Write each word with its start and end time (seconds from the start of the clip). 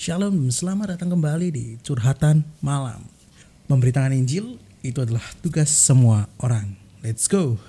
Shalom, 0.00 0.48
selamat 0.48 0.96
datang 0.96 1.12
kembali 1.12 1.52
di 1.52 1.76
Curhatan 1.84 2.40
Malam. 2.64 3.04
Memberitakan 3.68 4.16
Injil 4.16 4.56
itu 4.80 4.96
adalah 4.96 5.20
tugas 5.44 5.68
semua 5.68 6.24
orang. 6.40 6.72
Let's 7.04 7.28
go. 7.28 7.60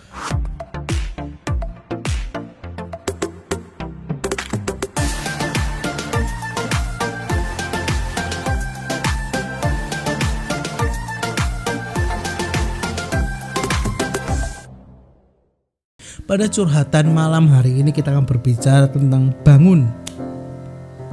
Pada 16.24 16.48
curhatan 16.48 17.12
malam 17.12 17.52
hari 17.52 17.84
ini 17.84 17.92
kita 17.92 18.16
akan 18.16 18.24
berbicara 18.24 18.88
tentang 18.88 19.36
bangun. 19.44 20.01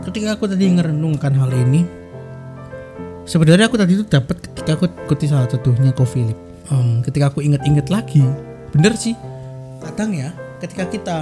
Ketika 0.09 0.41
aku 0.41 0.49
tadi 0.49 0.73
ngerenungkan 0.73 1.37
hal 1.37 1.53
ini, 1.53 1.85
sebenarnya 3.29 3.69
aku 3.69 3.77
tadi 3.77 3.93
itu 3.93 4.09
dapat 4.09 4.41
ketika 4.41 4.80
aku 4.80 4.89
ikuti 5.05 5.29
salah 5.29 5.45
satunya 5.45 5.93
Ko 5.93 6.09
Philip. 6.09 6.33
Um, 6.73 7.05
ketika 7.05 7.29
aku 7.29 7.45
inget-inget 7.45 7.93
lagi, 7.93 8.25
bener 8.73 8.97
sih, 8.97 9.13
kadang 9.85 10.16
ya, 10.16 10.33
ketika 10.65 10.89
kita 10.89 11.16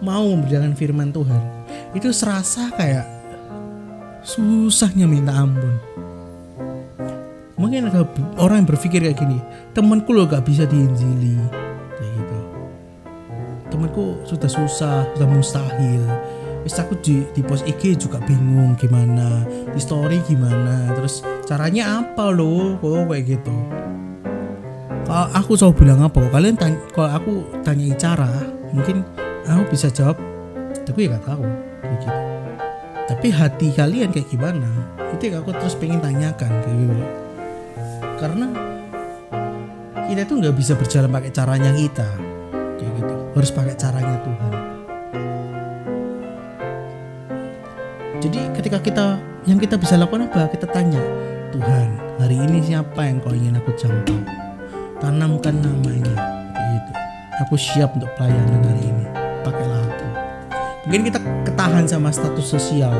mau 0.00 0.24
memberitakan 0.24 0.72
firman 0.72 1.12
Tuhan, 1.12 1.68
itu 1.92 2.08
serasa 2.16 2.72
kayak 2.72 3.04
susahnya 4.24 5.04
minta 5.04 5.36
ampun. 5.36 5.76
Mungkin 7.60 7.92
ada 7.92 8.08
orang 8.40 8.64
yang 8.64 8.68
berpikir 8.72 9.04
kayak 9.04 9.20
gini, 9.20 9.36
temanku 9.76 10.16
lo 10.16 10.24
gak 10.24 10.48
bisa 10.48 10.64
diinjili, 10.64 11.36
kayak 11.92 12.12
gitu 12.24 12.38
temanku 13.68 14.22
sudah 14.22 14.46
susah 14.46 15.02
sudah 15.12 15.28
mustahil 15.28 16.04
Wis 16.64 16.80
aku 16.80 16.96
di, 17.04 17.28
di 17.36 17.44
post 17.44 17.68
IG 17.68 18.00
juga 18.00 18.16
bingung 18.24 18.72
gimana 18.80 19.44
di 19.68 19.76
story 19.76 20.24
gimana 20.24 20.96
terus 20.96 21.20
caranya 21.44 22.00
apa 22.00 22.32
loh 22.32 22.80
kok 22.80 23.04
kayak 23.12 23.36
gitu. 23.36 23.52
Kalau 25.04 25.28
aku 25.36 25.52
coba 25.60 25.72
bilang 25.76 26.00
apa 26.00 26.24
kalian 26.32 26.56
tanya, 26.56 26.80
kalau 26.96 27.10
aku 27.12 27.32
tanya 27.60 27.92
cara 28.00 28.32
mungkin 28.72 29.04
aku 29.44 29.76
bisa 29.76 29.92
jawab 29.92 30.16
tapi 30.88 31.04
ya 31.04 31.20
gak 31.20 31.28
tahu 31.28 31.44
gitu. 31.84 32.08
Tapi 33.12 33.26
hati 33.28 33.68
kalian 33.76 34.08
kayak 34.08 34.32
gimana 34.32 34.72
itu 35.12 35.28
yang 35.28 35.44
aku 35.44 35.52
terus 35.52 35.76
pengen 35.76 36.00
tanyakan 36.00 36.48
kayak 36.64 36.76
gitu. 36.80 37.04
Karena 38.16 38.46
kita 40.08 40.24
tuh 40.24 40.40
nggak 40.40 40.56
bisa 40.56 40.72
berjalan 40.80 41.12
pakai 41.12 41.28
caranya 41.28 41.76
kita 41.76 42.08
kayak 42.80 42.92
gitu. 43.04 43.14
Harus 43.36 43.52
pakai 43.52 43.76
caranya 43.76 44.16
Tuhan 44.24 44.73
jadi 48.24 48.40
ketika 48.56 48.78
kita 48.80 49.20
yang 49.44 49.60
kita 49.60 49.76
bisa 49.76 50.00
lakukan 50.00 50.24
apa? 50.24 50.48
Kita 50.48 50.64
tanya 50.72 51.00
Tuhan 51.52 52.00
hari 52.16 52.40
ini 52.40 52.64
siapa 52.64 53.04
yang 53.04 53.20
kau 53.20 53.36
ingin 53.36 53.60
aku 53.60 53.76
jangkau? 53.76 54.16
Tanamkan 54.96 55.60
namanya. 55.60 56.16
Gitu. 56.56 56.92
Aku 57.44 57.54
siap 57.60 57.92
untuk 57.92 58.08
pelayanan 58.16 58.64
hari 58.64 58.88
ini. 58.88 59.04
Pakailah 59.44 59.84
aku. 59.84 60.06
Mungkin 60.88 61.02
kita 61.12 61.20
ketahan 61.44 61.84
sama 61.84 62.08
status 62.08 62.48
sosial. 62.48 62.96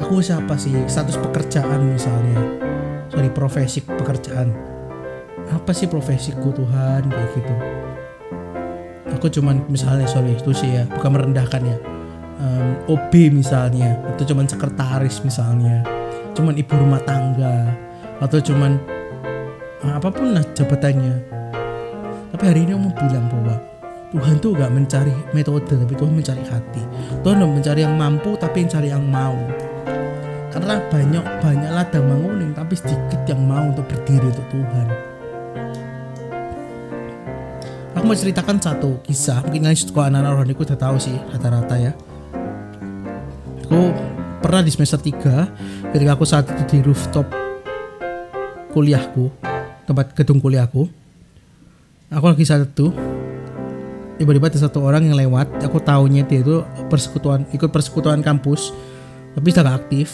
Aku 0.00 0.24
siapa 0.24 0.56
sih? 0.56 0.72
Status 0.88 1.20
pekerjaan 1.20 1.92
misalnya. 1.92 2.40
Sorry 3.12 3.28
profesi 3.28 3.84
pekerjaan. 3.84 4.56
Apa 5.52 5.76
sih 5.76 5.84
profesiku 5.84 6.48
Tuhan? 6.48 7.12
Kayak 7.12 7.28
gitu. 7.36 7.54
Aku 9.20 9.28
cuman 9.28 9.68
misalnya 9.68 10.08
sorry 10.08 10.32
itu 10.32 10.56
sih 10.56 10.80
ya 10.80 10.88
bukan 10.88 11.12
merendahkan 11.12 11.60
ya 11.60 11.76
um, 12.42 12.98
OB 12.98 13.12
misalnya 13.30 13.94
atau 14.10 14.26
cuman 14.26 14.50
sekretaris 14.50 15.22
misalnya 15.22 15.86
cuman 16.34 16.56
ibu 16.58 16.74
rumah 16.74 17.00
tangga 17.06 17.70
atau 18.18 18.38
cuman 18.40 18.80
uh, 19.84 19.94
apa 19.98 20.08
pun 20.10 20.34
lah 20.34 20.44
jabatannya. 20.56 21.14
Tapi 22.32 22.44
hari 22.48 22.64
ini 22.64 22.72
mau 22.72 22.92
bilang 22.96 23.28
bahwa 23.28 23.60
Tuhan 24.12 24.40
tuh 24.40 24.56
gak 24.56 24.72
mencari 24.72 25.12
metode 25.36 25.68
tapi 25.68 25.94
Tuhan 25.96 26.12
mencari 26.12 26.42
hati. 26.48 26.82
Tuhan 27.20 27.40
gak 27.40 27.52
mencari 27.52 27.80
yang 27.84 27.96
mampu 27.96 28.32
tapi 28.40 28.64
yang 28.64 28.70
cari 28.72 28.88
yang 28.88 29.04
mau. 29.04 29.36
Karena 30.52 30.80
banyak 30.88 31.24
banyak 31.40 31.70
ladang 31.72 32.04
menguning 32.08 32.52
tapi 32.52 32.76
sedikit 32.76 33.20
yang 33.28 33.40
mau 33.44 33.68
untuk 33.68 33.84
berdiri 33.88 34.28
untuk 34.32 34.48
Tuhan. 34.52 34.88
Aku 37.92 38.04
mau 38.08 38.16
ceritakan 38.16 38.56
satu 38.56 39.00
kisah. 39.04 39.44
Mungkin 39.44 39.68
kalian 39.68 39.76
suka 39.76 40.08
anak-anak 40.08 40.32
rohani 40.32 40.54
udah 40.56 40.78
tahu 40.80 40.96
sih 40.96 41.16
rata-rata 41.32 41.76
ya 41.76 41.92
aku 43.72 43.88
pernah 44.44 44.60
di 44.60 44.68
semester 44.68 45.00
3 45.00 45.96
ketika 45.96 46.12
aku 46.12 46.28
saat 46.28 46.44
itu 46.44 46.62
di 46.68 46.78
rooftop 46.84 47.24
kuliahku 48.76 49.32
tempat 49.88 50.12
gedung 50.12 50.44
kuliahku 50.44 50.92
aku 52.12 52.24
lagi 52.28 52.44
saat 52.44 52.68
itu 52.68 52.92
tiba-tiba 54.20 54.52
ada 54.52 54.60
satu 54.60 54.84
orang 54.84 55.08
yang 55.08 55.16
lewat 55.16 55.48
aku 55.64 55.80
tahunya 55.80 56.28
dia 56.28 56.44
itu 56.44 56.60
persekutuan 56.92 57.48
ikut 57.56 57.72
persekutuan 57.72 58.20
kampus 58.20 58.76
tapi 59.32 59.48
sudah 59.48 59.64
gak 59.64 59.88
aktif. 59.88 60.12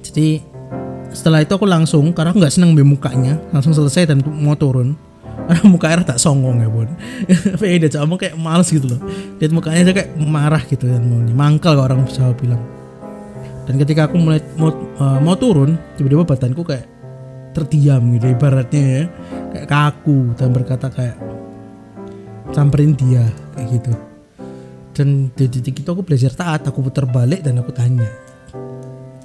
Jadi 0.00 0.40
setelah 1.12 1.44
itu 1.44 1.52
aku 1.52 1.68
langsung 1.68 2.16
karena 2.16 2.32
aku 2.32 2.40
nggak 2.40 2.54
seneng 2.54 2.72
mukanya 2.80 3.36
langsung 3.52 3.76
selesai 3.76 4.08
dan 4.08 4.24
mau 4.24 4.56
turun 4.56 4.96
karena 5.50 5.66
muka 5.66 5.90
air 5.90 6.06
tak 6.06 6.22
songong 6.22 6.62
ya 6.62 6.70
bun. 6.70 6.86
Tapi 7.58 7.82
dia 7.82 7.90
cuma 7.90 8.14
kayak 8.14 8.38
males 8.38 8.70
gitu 8.70 8.86
loh. 8.86 9.02
Lihat 9.42 9.50
mukanya 9.50 9.82
aja 9.82 9.92
kayak 9.98 10.14
marah 10.14 10.62
gitu 10.62 10.86
dan 10.86 11.02
mau 11.02 11.18
mangkal 11.18 11.74
kalau 11.74 11.90
orang 11.90 12.06
Jawa 12.06 12.30
bilang. 12.38 12.62
Dan 13.66 13.82
ketika 13.82 14.06
aku 14.06 14.14
mulai 14.14 14.38
mau, 14.54 14.70
uh, 14.70 15.18
mau 15.18 15.34
turun 15.34 15.74
tiba-tiba 15.98 16.22
badanku 16.22 16.62
kayak 16.62 16.86
terdiam 17.50 17.98
gitu 18.14 18.30
ibaratnya 18.30 18.82
ya. 18.86 19.02
Kayak 19.50 19.66
kaku 19.66 20.38
dan 20.38 20.54
berkata 20.54 20.86
kayak 20.86 21.18
samperin 22.54 22.94
dia 22.94 23.26
kayak 23.58 23.66
gitu. 23.74 23.92
Dan 24.94 25.34
di 25.34 25.50
titik 25.50 25.82
itu 25.82 25.90
aku 25.90 26.06
belajar 26.06 26.30
taat 26.30 26.62
aku 26.62 26.78
putar 26.78 27.10
balik 27.10 27.42
dan 27.42 27.58
aku 27.58 27.74
tanya. 27.74 28.06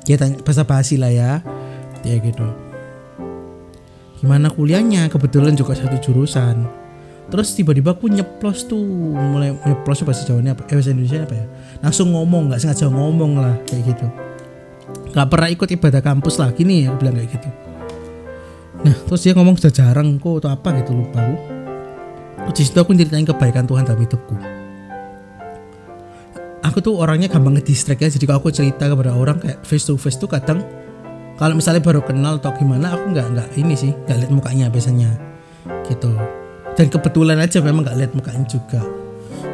Dia 0.09 0.17
tanya 0.17 0.41
bahasa 0.41 0.65
basi 0.65 0.97
lah 0.97 1.13
ya. 1.13 1.45
Dia 2.01 2.17
gitu 2.17 2.64
gimana 4.25 4.49
kuliahnya? 4.49 5.05
Kebetulan 5.13 5.53
juga 5.53 5.77
satu 5.77 6.01
jurusan. 6.01 6.65
Terus 7.29 7.53
tiba-tiba 7.53 7.93
aku 7.93 8.09
nyeplos 8.09 8.65
tuh 8.65 8.81
mulai 9.13 9.53
nyeplos 9.53 10.01
bahasa 10.01 10.25
Jawanya 10.25 10.57
apa? 10.57 10.65
Eh 10.65 10.73
bahasa 10.73 10.89
Indonesia 10.89 11.21
apa 11.21 11.35
ya? 11.37 11.45
Langsung 11.85 12.09
ngomong 12.09 12.49
nggak 12.49 12.59
sengaja 12.65 12.89
ngomong 12.89 13.37
lah 13.37 13.53
kayak 13.69 13.93
gitu. 13.93 14.07
Nggak 15.13 15.27
pernah 15.29 15.49
ikut 15.53 15.69
ibadah 15.69 16.01
kampus 16.01 16.41
lagi 16.41 16.65
nih 16.65 16.89
aku 16.89 16.95
bilang 17.05 17.15
kayak 17.21 17.29
gitu. 17.37 17.49
Nah 18.81 18.95
terus 19.05 19.21
dia 19.21 19.33
ngomong 19.37 19.55
sudah 19.61 19.73
jarang 19.73 20.17
kok 20.17 20.41
atau 20.41 20.49
apa 20.49 20.69
gitu 20.81 20.91
lupa 20.97 21.21
aku. 21.21 21.37
Di 22.53 22.61
situ 22.65 22.77
aku 22.77 22.93
ceritain 22.97 23.25
kebaikan 23.25 23.65
Tuhan 23.65 23.85
dalam 23.85 24.01
hidupku. 24.01 24.35
Aku 26.65 26.81
tuh 26.81 26.97
orangnya 26.97 27.29
gampang 27.29 27.57
ngedistract 27.57 28.01
ya 28.01 28.09
jadi 28.09 28.25
kalau 28.25 28.41
aku 28.41 28.49
cerita 28.49 28.89
kepada 28.89 29.13
orang 29.13 29.37
kayak 29.37 29.61
face 29.61 29.85
to 29.85 29.97
face 29.97 30.17
tuh 30.17 30.29
kadang 30.29 30.65
kalau 31.35 31.51
misalnya 31.51 31.83
baru 31.83 31.99
kenal 31.99 32.39
atau 32.39 32.55
gimana 32.55 32.95
aku 32.95 33.11
nggak 33.11 33.27
nggak 33.35 33.49
ini 33.59 33.75
sih 33.75 33.91
nggak 33.91 34.17
lihat 34.23 34.31
mukanya 34.31 34.65
biasanya. 34.71 35.11
Gitu. 35.83 36.11
Dan 36.75 36.87
kebetulan 36.87 37.39
aja 37.43 37.59
memang 37.59 37.83
nggak 37.83 37.97
lihat 37.99 38.11
mukanya 38.15 38.47
juga. 38.47 38.79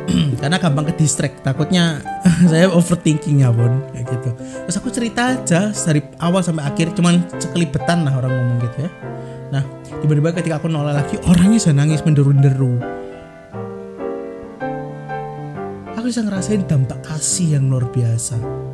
Karena 0.42 0.62
gampang 0.62 0.86
ke 0.90 0.94
distract. 1.02 1.42
Takutnya 1.42 2.06
saya 2.52 2.70
overthinking 2.70 3.42
ya 3.42 3.50
pun 3.50 3.82
kayak 3.98 4.06
gitu. 4.14 4.30
Terus 4.38 4.78
aku 4.78 4.94
cerita 4.94 5.34
aja 5.34 5.74
dari 5.74 6.02
awal 6.22 6.46
sampai 6.46 6.70
akhir 6.70 6.94
cuman 6.94 7.26
sekelibetan 7.42 8.06
lah 8.06 8.14
orang 8.14 8.30
ngomong 8.30 8.58
gitu 8.62 8.78
ya. 8.86 8.90
Nah 9.50 9.64
tiba-tiba 10.06 10.38
ketika 10.38 10.62
aku 10.62 10.70
nolak 10.70 11.02
lagi 11.02 11.18
orangnya 11.26 11.58
sudah 11.58 11.82
nangis 11.82 12.06
menderu-deru. 12.06 12.78
Aku 15.98 16.06
bisa 16.10 16.22
ngerasain 16.22 16.62
dampak 16.70 17.02
kasih 17.06 17.58
yang 17.58 17.70
luar 17.70 17.90
biasa 17.90 18.70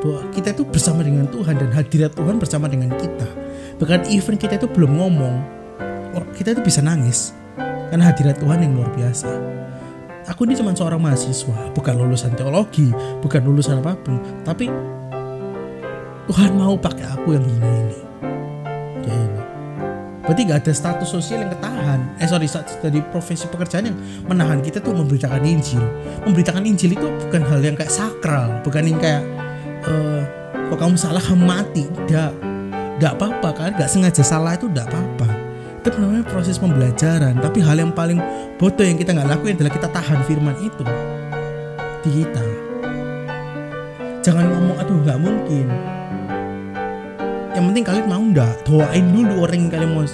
bahwa 0.00 0.20
kita 0.32 0.56
itu 0.56 0.64
bersama 0.64 1.04
dengan 1.04 1.28
Tuhan 1.28 1.60
dan 1.60 1.70
hadirat 1.70 2.12
Tuhan 2.16 2.36
bersama 2.40 2.66
dengan 2.66 2.92
kita. 2.96 3.28
Bahkan 3.80 4.08
even 4.08 4.36
kita 4.40 4.56
itu 4.56 4.68
belum 4.68 4.96
ngomong 4.96 5.34
oh, 6.16 6.24
kita 6.34 6.56
itu 6.56 6.62
bisa 6.64 6.80
nangis. 6.80 7.36
Karena 7.92 8.08
hadirat 8.08 8.38
Tuhan 8.40 8.64
yang 8.64 8.72
luar 8.78 8.90
biasa. 8.94 9.28
Aku 10.30 10.46
ini 10.46 10.54
cuma 10.54 10.70
seorang 10.76 11.02
mahasiswa 11.02 11.74
bukan 11.74 11.94
lulusan 11.98 12.32
teologi 12.38 12.94
bukan 13.20 13.40
lulusan 13.44 13.82
apa 13.82 13.98
pun. 13.98 14.20
Tapi 14.46 14.70
Tuhan 16.30 16.54
mau 16.54 16.78
pakai 16.78 17.04
aku 17.10 17.36
yang 17.36 17.44
ini 17.44 17.70
ini. 17.84 18.00
Kayak 19.04 19.20
ini 19.20 19.40
berarti 20.20 20.46
gak 20.46 20.62
ada 20.62 20.72
status 20.72 21.08
sosial 21.10 21.42
yang 21.42 21.50
ketahan. 21.50 22.00
Eh 22.22 22.28
sorry 22.30 22.46
dari 22.78 23.02
profesi 23.10 23.50
pekerjaan 23.50 23.90
yang 23.90 23.98
menahan 24.30 24.62
kita 24.62 24.78
tuh 24.78 24.94
memberitakan 24.94 25.42
Injil. 25.42 25.82
Memberitakan 26.22 26.62
Injil 26.62 26.94
itu 26.94 27.06
bukan 27.26 27.42
hal 27.50 27.58
yang 27.58 27.74
kayak 27.74 27.90
sakral 27.90 28.62
bukan 28.62 28.86
yang 28.86 29.02
kayak 29.02 29.26
uh, 29.86 30.22
kok 30.68 30.78
kamu 30.78 30.96
salah? 30.96 31.22
Kamu 31.22 31.44
mati. 31.44 31.84
Tidak 31.86 32.30
tidak 33.00 33.12
apa-apa 33.16 33.48
kan? 33.56 33.70
Nggak 33.80 33.90
sengaja 33.90 34.20
salah 34.20 34.52
itu 34.56 34.68
tidak 34.68 34.92
apa-apa. 34.92 35.28
Itu 35.80 35.96
namanya 35.96 36.24
proses 36.28 36.60
pembelajaran. 36.60 37.40
Tapi 37.40 37.58
hal 37.64 37.80
yang 37.80 37.92
paling 37.96 38.20
bodoh 38.60 38.84
yang 38.84 39.00
kita 39.00 39.16
nggak 39.16 39.28
lakuin 39.28 39.56
adalah 39.56 39.72
kita 39.72 39.88
tahan 39.88 40.20
firman 40.28 40.56
itu 40.60 40.84
di 42.04 42.10
kita. 42.20 42.44
Jangan 44.20 44.44
ngomong 44.52 44.76
aduh 44.76 44.98
nggak 45.00 45.18
mungkin. 45.20 45.66
Yang 47.56 47.64
penting 47.72 47.84
kalian 47.88 48.06
mau 48.06 48.20
ndak? 48.20 48.52
Doain 48.68 49.06
dulu 49.08 49.34
orang 49.48 49.58
yang 49.64 49.70
kalian 49.72 49.90
mau 49.96 50.04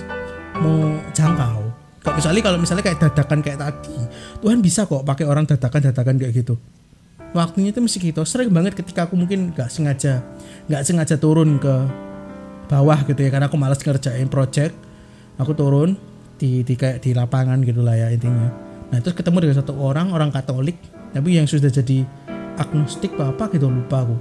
mau 0.62 0.76
jangkau. 1.10 1.58
Kalau 2.06 2.14
misalnya 2.22 2.42
kalau 2.46 2.58
misalnya 2.62 2.84
kayak 2.86 2.98
dadakan 3.02 3.38
kayak 3.42 3.58
tadi 3.58 3.98
Tuhan 4.38 4.62
bisa 4.62 4.86
kok 4.86 5.02
pakai 5.02 5.26
orang 5.26 5.42
dadakan 5.42 5.90
dadakan 5.90 6.22
kayak 6.22 6.38
gitu 6.38 6.54
waktunya 7.36 7.70
itu 7.70 7.84
mesti 7.84 7.98
gitu. 8.00 8.24
Sering 8.24 8.48
banget 8.48 8.72
ketika 8.72 9.04
aku 9.04 9.14
mungkin 9.14 9.52
nggak 9.52 9.68
sengaja 9.68 10.24
nggak 10.66 10.82
sengaja 10.82 11.16
turun 11.20 11.60
ke 11.60 11.74
bawah 12.66 12.98
gitu 13.06 13.20
ya 13.22 13.30
karena 13.30 13.46
aku 13.46 13.54
malas 13.54 13.78
ngerjain 13.78 14.26
project 14.26 14.74
aku 15.38 15.54
turun 15.54 15.94
di, 16.36 16.66
di 16.66 16.74
kayak 16.74 16.98
di 17.04 17.14
lapangan 17.14 17.62
gitu 17.62 17.84
lah 17.84 17.96
ya 17.96 18.08
intinya. 18.10 18.50
Nah 18.90 18.98
terus 18.98 19.14
ketemu 19.14 19.46
dengan 19.46 19.56
satu 19.62 19.72
orang 19.78 20.10
orang 20.10 20.32
Katolik 20.32 20.76
tapi 21.14 21.38
yang 21.38 21.46
sudah 21.48 21.70
jadi 21.70 22.04
agnostik 22.56 23.14
apa, 23.16 23.32
apa 23.32 23.44
gitu 23.54 23.68
lupa 23.68 24.04
aku. 24.04 24.16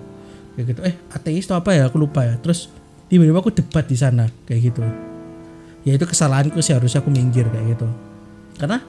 Kayak 0.55 0.65
gitu 0.71 0.81
eh 0.87 0.95
ateis 1.11 1.45
atau 1.49 1.59
apa 1.59 1.75
ya? 1.75 1.87
Aku 1.89 1.97
lupa 1.99 2.23
ya. 2.23 2.35
Terus 2.39 2.71
tiba-tiba 3.11 3.39
aku 3.41 3.51
debat 3.51 3.83
di 3.83 3.97
sana 3.97 4.29
kayak 4.47 4.61
gitu. 4.71 4.83
Ya 5.85 5.93
itu 5.97 6.05
kesalahanku 6.07 6.61
sih 6.63 6.73
harusnya 6.73 7.03
aku 7.03 7.11
minggir 7.11 7.45
kayak 7.51 7.75
gitu. 7.75 7.87
Karena 8.55 8.79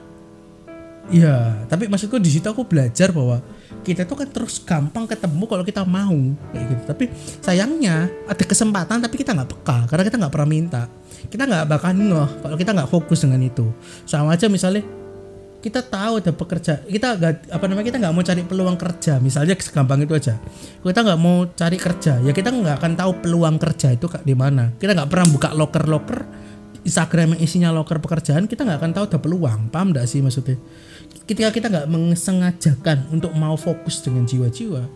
ya 1.07 1.63
tapi 1.71 1.87
maksudku 1.87 2.19
di 2.19 2.27
situ 2.27 2.47
aku 2.47 2.67
belajar 2.67 3.15
bahwa 3.15 3.39
kita 3.87 4.03
tuh 4.03 4.19
kan 4.19 4.27
terus 4.27 4.59
gampang 4.59 5.07
ketemu 5.07 5.43
kalau 5.47 5.63
kita 5.63 5.87
mau 5.87 6.19
kayak 6.51 6.65
gitu. 6.75 6.83
Tapi 6.91 7.05
sayangnya 7.39 8.11
ada 8.27 8.43
kesempatan 8.43 8.99
tapi 8.99 9.15
kita 9.15 9.31
nggak 9.31 9.47
peka 9.47 9.87
karena 9.87 10.03
kita 10.03 10.17
nggak 10.19 10.33
pernah 10.35 10.49
minta. 10.49 10.83
Kita 11.31 11.47
nggak 11.47 11.63
bakal 11.71 11.95
ngeh 11.95 12.29
kalau 12.43 12.55
kita 12.59 12.71
nggak 12.75 12.89
fokus 12.91 13.23
dengan 13.23 13.39
itu. 13.47 13.71
Sama 14.03 14.35
aja 14.35 14.51
misalnya 14.51 14.83
kita 15.57 15.81
tahu 15.81 16.21
ada 16.21 16.31
pekerja 16.31 16.85
kita 16.85 17.17
gak, 17.17 17.49
apa 17.49 17.65
namanya 17.65 17.89
kita 17.89 17.97
nggak 17.97 18.13
mau 18.13 18.23
cari 18.27 18.41
peluang 18.43 18.75
kerja. 18.75 19.13
Misalnya 19.23 19.55
segampang 19.55 20.03
itu 20.03 20.13
aja. 20.19 20.35
Kita 20.83 20.99
nggak 21.07 21.19
mau 21.23 21.47
cari 21.47 21.77
kerja 21.79 22.13
ya 22.19 22.31
kita 22.35 22.49
nggak 22.51 22.75
akan 22.83 22.91
tahu 22.99 23.11
peluang 23.23 23.55
kerja 23.55 23.95
itu 23.95 24.11
di 24.27 24.35
mana. 24.35 24.75
Kita 24.75 24.91
nggak 24.91 25.07
pernah 25.07 25.27
buka 25.31 25.49
loker 25.55 25.83
loker 25.87 26.19
Instagram 26.87 27.35
yang 27.35 27.41
isinya 27.43 27.69
loker 27.75 27.99
pekerjaan 27.99 28.47
kita 28.47 28.63
nggak 28.63 28.79
akan 28.79 28.91
tahu 28.95 29.03
ada 29.11 29.19
peluang 29.19 29.59
paham 29.67 29.91
gak 29.91 30.07
sih 30.07 30.23
maksudnya 30.23 30.55
ketika 31.27 31.51
kita 31.51 31.67
nggak 31.67 31.87
mensengajakan 31.91 33.11
untuk 33.11 33.35
mau 33.35 33.59
fokus 33.59 33.99
dengan 33.99 34.23
jiwa-jiwa 34.23 34.87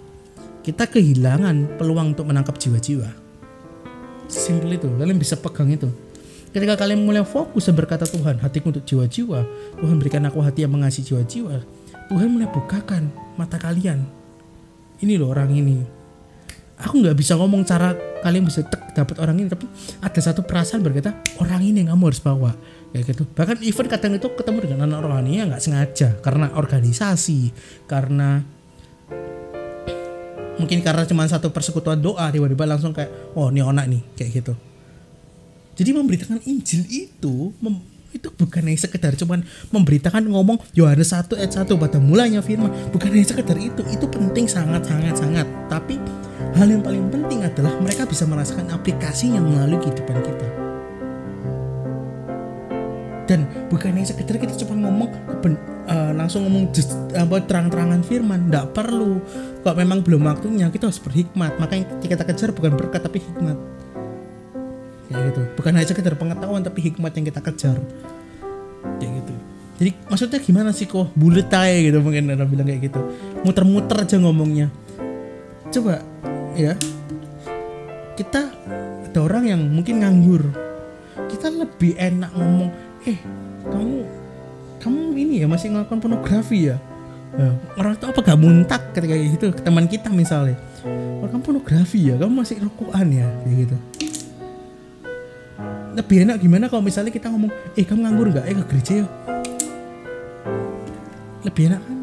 kita 0.64 0.88
kehilangan 0.88 1.76
peluang 1.76 2.16
untuk 2.16 2.32
menangkap 2.32 2.56
jiwa-jiwa 2.56 3.12
simple 4.32 4.72
itu 4.72 4.88
kalian 4.96 5.20
bisa 5.20 5.36
pegang 5.36 5.68
itu 5.68 5.92
Ketika 6.52 6.76
kalian 6.84 7.08
mulai 7.08 7.24
fokus 7.24 7.72
dan 7.72 7.80
berkata 7.80 8.04
Tuhan, 8.04 8.36
hatiku 8.44 8.76
untuk 8.76 8.84
jiwa-jiwa, 8.84 9.40
Tuhan 9.80 9.96
berikan 10.04 10.28
aku 10.28 10.44
hati 10.44 10.68
yang 10.68 10.76
mengasihi 10.76 11.08
jiwa-jiwa. 11.08 11.64
Tuhan 12.12 12.28
mulai 12.28 12.52
bukakan 12.52 13.08
mata 13.40 13.56
kalian. 13.56 14.04
Ini 15.00 15.16
loh 15.16 15.32
orang 15.32 15.48
ini. 15.56 16.01
Aku 16.82 16.98
nggak 16.98 17.14
bisa 17.14 17.38
ngomong 17.38 17.62
cara 17.62 17.94
kalian 18.26 18.46
bisa 18.46 18.66
dapat 18.94 19.18
orang 19.22 19.38
ini, 19.38 19.50
tapi 19.50 19.70
ada 20.02 20.20
satu 20.22 20.42
perasaan 20.42 20.82
berkata 20.82 21.14
orang 21.38 21.62
ini 21.62 21.86
yang 21.86 21.94
kamu 21.94 22.10
harus 22.10 22.22
bawa 22.22 22.58
kayak 22.92 23.14
gitu. 23.14 23.24
Bahkan 23.38 23.62
even 23.62 23.88
kadang 23.88 24.18
itu 24.18 24.28
ketemu 24.34 24.58
dengan 24.66 24.90
anak 24.90 25.00
rohani 25.06 25.42
yang 25.42 25.54
nggak 25.54 25.62
sengaja 25.62 26.18
karena 26.26 26.50
organisasi, 26.58 27.54
karena 27.86 28.42
mungkin 30.62 30.86
karena 30.86 31.04
cuma 31.10 31.26
satu 31.26 31.50
persekutuan 31.50 31.98
doa 31.98 32.30
tiba-tiba 32.30 32.70
langsung 32.70 32.94
kayak 32.94 33.34
oh 33.34 33.50
ini 33.50 33.66
anak 33.66 33.86
nih 33.90 34.02
kayak 34.14 34.30
gitu 34.42 34.54
jadi 35.74 35.90
memberitakan 35.98 36.46
Injil 36.46 36.86
itu 36.86 37.50
itu 38.12 38.28
bukan 38.32 38.68
hanya 38.68 38.80
sekedar 38.80 39.16
cuman 39.16 39.44
memberitakan 39.72 40.28
ngomong 40.28 40.60
Yohanes 40.76 41.16
1 41.16 41.32
ayat 41.40 41.52
1 41.64 41.72
pada 41.80 41.98
mulanya 41.98 42.44
firman. 42.44 42.72
Bukan 42.92 43.12
hanya 43.12 43.28
sekedar 43.28 43.56
itu 43.56 43.82
itu 43.88 44.06
penting 44.08 44.46
sangat 44.48 44.84
sangat 44.88 45.16
sangat. 45.16 45.48
Tapi 45.72 45.96
hal 46.60 46.68
yang 46.68 46.84
paling 46.84 47.08
penting 47.08 47.48
adalah 47.48 47.72
mereka 47.80 48.04
bisa 48.04 48.28
merasakan 48.28 48.68
aplikasinya 48.72 49.40
melalui 49.40 49.80
kehidupan 49.80 50.18
kita. 50.20 50.48
Dan 53.30 53.48
bukan 53.72 53.96
hanya 53.96 54.12
sekedar 54.12 54.36
kita 54.36 54.60
cuma 54.68 54.76
ngomong 54.76 55.08
uh, 55.88 56.12
langsung 56.12 56.44
ngomong 56.44 56.68
just, 56.76 56.92
terang-terangan 57.48 58.04
firman 58.04 58.52
tidak 58.52 58.76
perlu. 58.76 59.24
Kalau 59.64 59.76
memang 59.80 60.04
belum 60.04 60.28
waktunya 60.28 60.68
kita 60.68 60.92
harus 60.92 61.00
berhikmat. 61.00 61.56
Makanya 61.56 61.96
kita 62.04 62.28
kejar 62.28 62.52
bukan 62.52 62.76
berkat 62.76 63.08
tapi 63.08 63.24
hikmat 63.24 63.81
kayak 65.12 65.26
gitu. 65.36 65.42
Bukan 65.60 65.72
hanya 65.76 65.88
sekedar 65.88 66.16
pengetahuan 66.16 66.64
tapi 66.64 66.80
hikmat 66.88 67.12
yang 67.14 67.26
kita 67.28 67.42
kejar. 67.44 67.78
Kayak 68.98 69.12
gitu. 69.22 69.34
Jadi 69.82 69.92
maksudnya 70.08 70.40
gimana 70.40 70.70
sih 70.72 70.86
kok 70.86 71.12
bulet 71.18 71.50
aja 71.50 71.74
gitu 71.74 72.00
mungkin 72.00 72.32
ada 72.32 72.48
bilang 72.48 72.68
kayak 72.70 72.88
gitu. 72.88 73.02
Muter-muter 73.44 74.08
aja 74.08 74.16
ngomongnya. 74.22 74.72
Coba 75.70 76.00
ya. 76.56 76.78
Kita 78.16 78.42
ada 79.12 79.20
orang 79.20 79.44
yang 79.52 79.62
mungkin 79.68 80.02
nganggur. 80.02 80.48
Kita 81.28 81.52
lebih 81.52 81.98
enak 81.98 82.32
ngomong 82.38 82.70
eh 83.10 83.18
kamu 83.68 83.98
kamu 84.82 85.02
ini 85.18 85.34
ya 85.42 85.48
masih 85.50 85.74
ngelakukan 85.74 86.00
pornografi 86.02 86.70
ya? 86.74 86.78
Nah, 87.32 87.56
orang 87.80 87.96
tuh 87.96 88.12
apa 88.12 88.20
gak 88.28 88.40
muntak 88.44 88.82
ketika 88.92 89.16
ke 89.56 89.62
teman 89.64 89.88
kita 89.88 90.12
misalnya. 90.12 90.60
Oh, 91.24 91.26
kamu 91.32 91.42
pornografi 91.42 92.12
ya? 92.12 92.20
Kamu 92.20 92.44
masih 92.44 92.60
rokokan 92.60 93.08
ya? 93.08 93.30
Kayak 93.46 93.56
gitu 93.66 93.78
lebih 95.92 96.24
enak 96.24 96.38
gimana 96.40 96.66
kalau 96.72 96.84
misalnya 96.84 97.12
kita 97.12 97.28
ngomong 97.28 97.52
eh 97.76 97.84
kamu 97.84 98.00
nganggur 98.08 98.28
nggak? 98.32 98.46
Eh 98.48 98.56
ke 98.56 98.64
gereja 98.72 98.94
yuk. 99.04 99.12
Lebih 101.42 101.64
enak 101.74 101.82
mana 101.88 102.02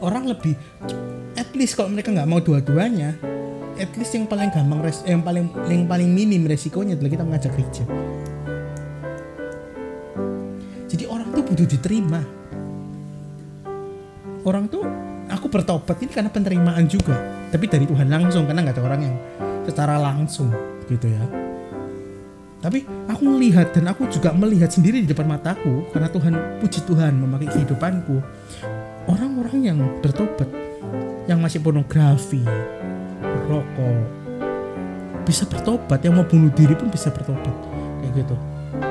orang 0.00 0.24
lebih 0.32 0.56
at 1.36 1.48
least 1.52 1.76
kalau 1.76 1.92
mereka 1.92 2.10
nggak 2.10 2.28
mau 2.28 2.40
dua-duanya 2.40 3.14
at 3.80 3.88
least 3.96 4.12
yang 4.12 4.28
paling 4.28 4.52
gampang 4.52 4.80
res, 4.84 5.00
yang 5.08 5.24
paling 5.24 5.48
yang 5.68 5.88
paling 5.88 6.08
minim 6.12 6.44
resikonya 6.44 7.00
adalah 7.00 7.12
kita 7.16 7.24
mengajak 7.24 7.52
gereja. 7.56 7.84
Jadi 10.90 11.04
orang 11.08 11.32
tuh 11.32 11.44
butuh 11.48 11.64
diterima. 11.64 12.20
Orang 14.44 14.68
tuh 14.68 14.84
aku 15.32 15.48
bertobat 15.48 15.96
ini 16.04 16.12
karena 16.12 16.28
penerimaan 16.28 16.84
juga 16.88 17.16
tapi 17.48 17.68
dari 17.68 17.88
Tuhan 17.88 18.08
langsung 18.08 18.44
karena 18.44 18.68
nggak 18.68 18.76
ada 18.76 18.84
orang 18.84 19.00
yang 19.04 19.16
secara 19.64 19.96
langsung 19.96 20.48
gitu 20.90 21.06
ya. 21.06 21.24
Tapi 22.60 22.84
aku 23.08 23.22
melihat 23.24 23.72
dan 23.72 23.88
aku 23.88 24.04
juga 24.12 24.36
melihat 24.36 24.68
sendiri 24.68 25.00
di 25.00 25.08
depan 25.08 25.24
mataku 25.24 25.88
karena 25.96 26.12
Tuhan 26.12 26.34
puji 26.60 26.84
Tuhan 26.84 27.16
memakai 27.16 27.48
kehidupanku 27.48 28.20
orang-orang 29.08 29.56
yang 29.64 29.78
bertobat 30.04 30.44
yang 31.24 31.40
masih 31.40 31.64
pornografi 31.64 32.44
rokok 33.48 34.04
bisa 35.24 35.48
bertobat 35.48 36.04
yang 36.04 36.20
mau 36.20 36.26
bunuh 36.28 36.52
diri 36.52 36.76
pun 36.76 36.92
bisa 36.92 37.08
bertobat 37.08 37.54
kayak 38.04 38.12
gitu. 38.24 38.36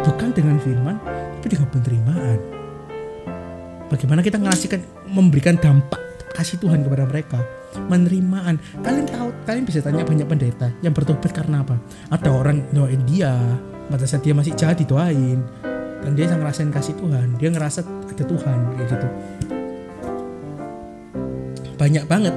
Bukan 0.08 0.30
dengan 0.34 0.58
firman 0.58 0.98
tapi 1.40 1.48
dengan 1.54 1.70
penerimaan. 1.70 2.40
Bagaimana 3.90 4.22
kita 4.26 4.42
ngasihkan 4.42 4.82
memberikan 5.14 5.58
dampak 5.62 6.02
kasih 6.34 6.58
Tuhan 6.58 6.82
kepada 6.82 7.06
mereka 7.06 7.59
penerimaan. 7.90 8.58
Kalian 8.82 9.06
tahu 9.06 9.30
kalian 9.46 9.66
bisa 9.66 9.80
tanya 9.84 10.06
banyak 10.06 10.26
pendeta 10.26 10.74
yang 10.82 10.94
bertobat 10.94 11.32
karena 11.34 11.62
apa? 11.62 11.78
Ada 12.10 12.30
orang 12.30 12.66
doain 12.74 13.02
dia 13.06 13.34
pada 13.90 14.06
saat 14.06 14.26
dia 14.26 14.34
masih 14.34 14.54
jahat 14.58 14.82
didoain. 14.82 15.42
Dan 16.00 16.16
dia 16.16 16.32
ngerasain 16.32 16.72
kasih 16.72 16.96
Tuhan 16.96 17.36
dia 17.36 17.52
ngerasa 17.52 17.84
ada 17.84 18.24
Tuhan 18.24 18.58
kayak 18.76 18.88
gitu. 18.88 19.08
Banyak 21.76 22.06
banget. 22.08 22.36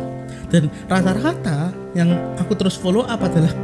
Dan 0.53 0.69
rata-rata 0.91 1.73
yang 1.97 2.13
aku 2.37 2.53
terus 2.59 2.77
follow 2.77 3.07
up 3.09 3.23
adalah 3.25 3.55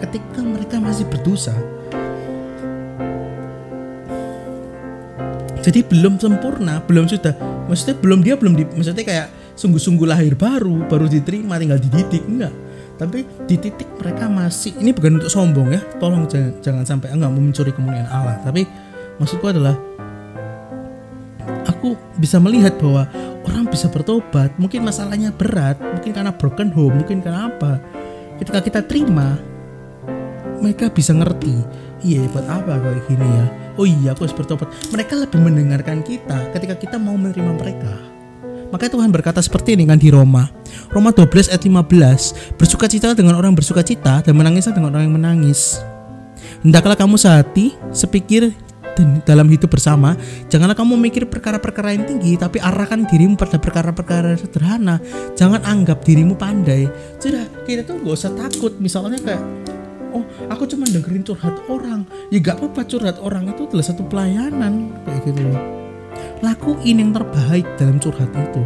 ketika 0.00 0.40
mereka 0.40 0.80
masih 0.80 1.04
berdosa. 1.06 1.52
Jadi 5.62 5.86
belum 5.86 6.18
sempurna 6.18 6.82
belum 6.82 7.06
sudah 7.06 7.38
maksudnya 7.70 7.94
belum 8.02 8.20
dia 8.26 8.34
belum 8.34 8.54
di, 8.58 8.66
maksudnya 8.74 9.06
kayak 9.06 9.26
sungguh-sungguh 9.62 10.10
lahir 10.10 10.34
baru 10.34 10.90
baru 10.90 11.06
diterima 11.06 11.54
tinggal 11.62 11.78
dididik 11.78 12.26
enggak. 12.26 12.50
Tapi 12.98 13.22
di 13.46 13.56
titik 13.58 13.88
mereka 13.98 14.26
masih 14.26 14.74
ini 14.82 14.90
bukan 14.90 15.22
untuk 15.22 15.30
sombong 15.30 15.74
ya 15.74 15.80
tolong 16.02 16.26
jangan, 16.26 16.58
jangan 16.58 16.84
sampai 16.86 17.14
enggak 17.14 17.30
mau 17.30 17.42
mencuri 17.42 17.70
kemuliaan 17.70 18.10
Allah. 18.10 18.42
Tapi 18.42 18.66
maksudku 19.22 19.46
adalah 19.46 19.78
aku 21.70 21.94
bisa 22.18 22.42
melihat 22.42 22.74
bahwa 22.82 23.06
orang 23.46 23.70
bisa 23.70 23.86
bertobat 23.86 24.50
mungkin 24.58 24.82
masalahnya 24.82 25.30
berat 25.30 25.78
mungkin 25.78 26.10
karena 26.10 26.34
broken 26.34 26.74
home 26.74 26.98
mungkin 26.98 27.22
karena 27.22 27.46
apa. 27.46 27.78
Ketika 28.42 28.58
kita 28.58 28.80
terima 28.82 29.38
mereka 30.58 30.90
bisa 30.90 31.14
ngerti 31.14 31.54
iya 32.02 32.26
buat 32.34 32.46
apa 32.50 32.82
kayak 32.82 33.02
gini 33.06 33.26
ya? 33.26 33.46
Oh 33.78 33.86
iya 33.86 34.10
aku 34.12 34.26
harus 34.26 34.36
bertobat. 34.36 34.68
Mereka 34.90 35.22
lebih 35.22 35.38
mendengarkan 35.38 36.02
kita 36.02 36.50
ketika 36.50 36.74
kita 36.74 36.96
mau 36.98 37.14
menerima 37.14 37.54
mereka 37.56 38.11
maka 38.72 38.88
Tuhan 38.88 39.12
berkata 39.12 39.44
seperti 39.44 39.76
ini 39.76 39.84
kan 39.84 40.00
di 40.00 40.08
Roma. 40.08 40.48
Roma 40.88 41.12
12 41.12 41.52
ayat 41.52 41.62
15. 41.62 42.56
Bersuka 42.56 42.88
cita 42.88 43.12
dengan 43.12 43.36
orang 43.36 43.52
bersuka 43.52 43.84
cita 43.84 44.24
dan 44.24 44.32
menangislah 44.32 44.72
dengan 44.72 44.96
orang 44.96 45.12
yang 45.12 45.16
menangis. 45.20 45.84
Hendaklah 46.64 46.96
kamu 46.96 47.20
sehati, 47.20 47.76
sepikir 47.92 48.50
dan 48.92 49.24
dalam 49.24 49.48
hidup 49.48 49.72
bersama 49.72 50.16
janganlah 50.52 50.76
kamu 50.76 51.00
mikir 51.00 51.24
perkara-perkara 51.24 51.96
yang 51.96 52.04
tinggi 52.04 52.36
tapi 52.36 52.60
arahkan 52.60 53.08
dirimu 53.08 53.40
pada 53.40 53.56
perkara-perkara 53.56 54.36
sederhana 54.36 55.00
jangan 55.32 55.64
anggap 55.64 56.04
dirimu 56.04 56.36
pandai 56.36 56.92
sudah 57.16 57.48
kita 57.64 57.88
tuh 57.88 58.04
gak 58.04 58.12
usah 58.12 58.32
takut 58.36 58.76
misalnya 58.76 59.16
kayak 59.24 59.42
oh 60.12 60.24
aku 60.52 60.68
cuma 60.68 60.84
dengerin 60.84 61.24
curhat 61.24 61.56
orang 61.72 62.04
ya 62.28 62.38
gak 62.44 62.60
apa-apa 62.60 62.84
curhat 62.84 63.16
orang 63.24 63.48
itu 63.48 63.64
adalah 63.64 63.86
satu 63.88 64.04
pelayanan 64.04 64.92
kayak 65.08 65.20
gitu 65.24 65.40
loh 65.48 65.81
lakuin 66.42 66.98
yang 66.98 67.10
terbaik 67.14 67.66
dalam 67.78 67.96
curhat 68.02 68.30
itu. 68.34 68.62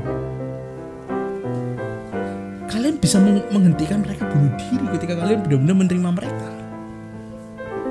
Kalian 2.67 2.97
bisa 3.01 3.17
menghentikan 3.23 4.05
mereka 4.05 4.29
bunuh 4.29 4.53
diri 4.61 4.87
ketika 4.99 5.15
kalian 5.17 5.41
benar-benar 5.45 5.77
menerima 5.77 6.11
mereka. 6.13 6.49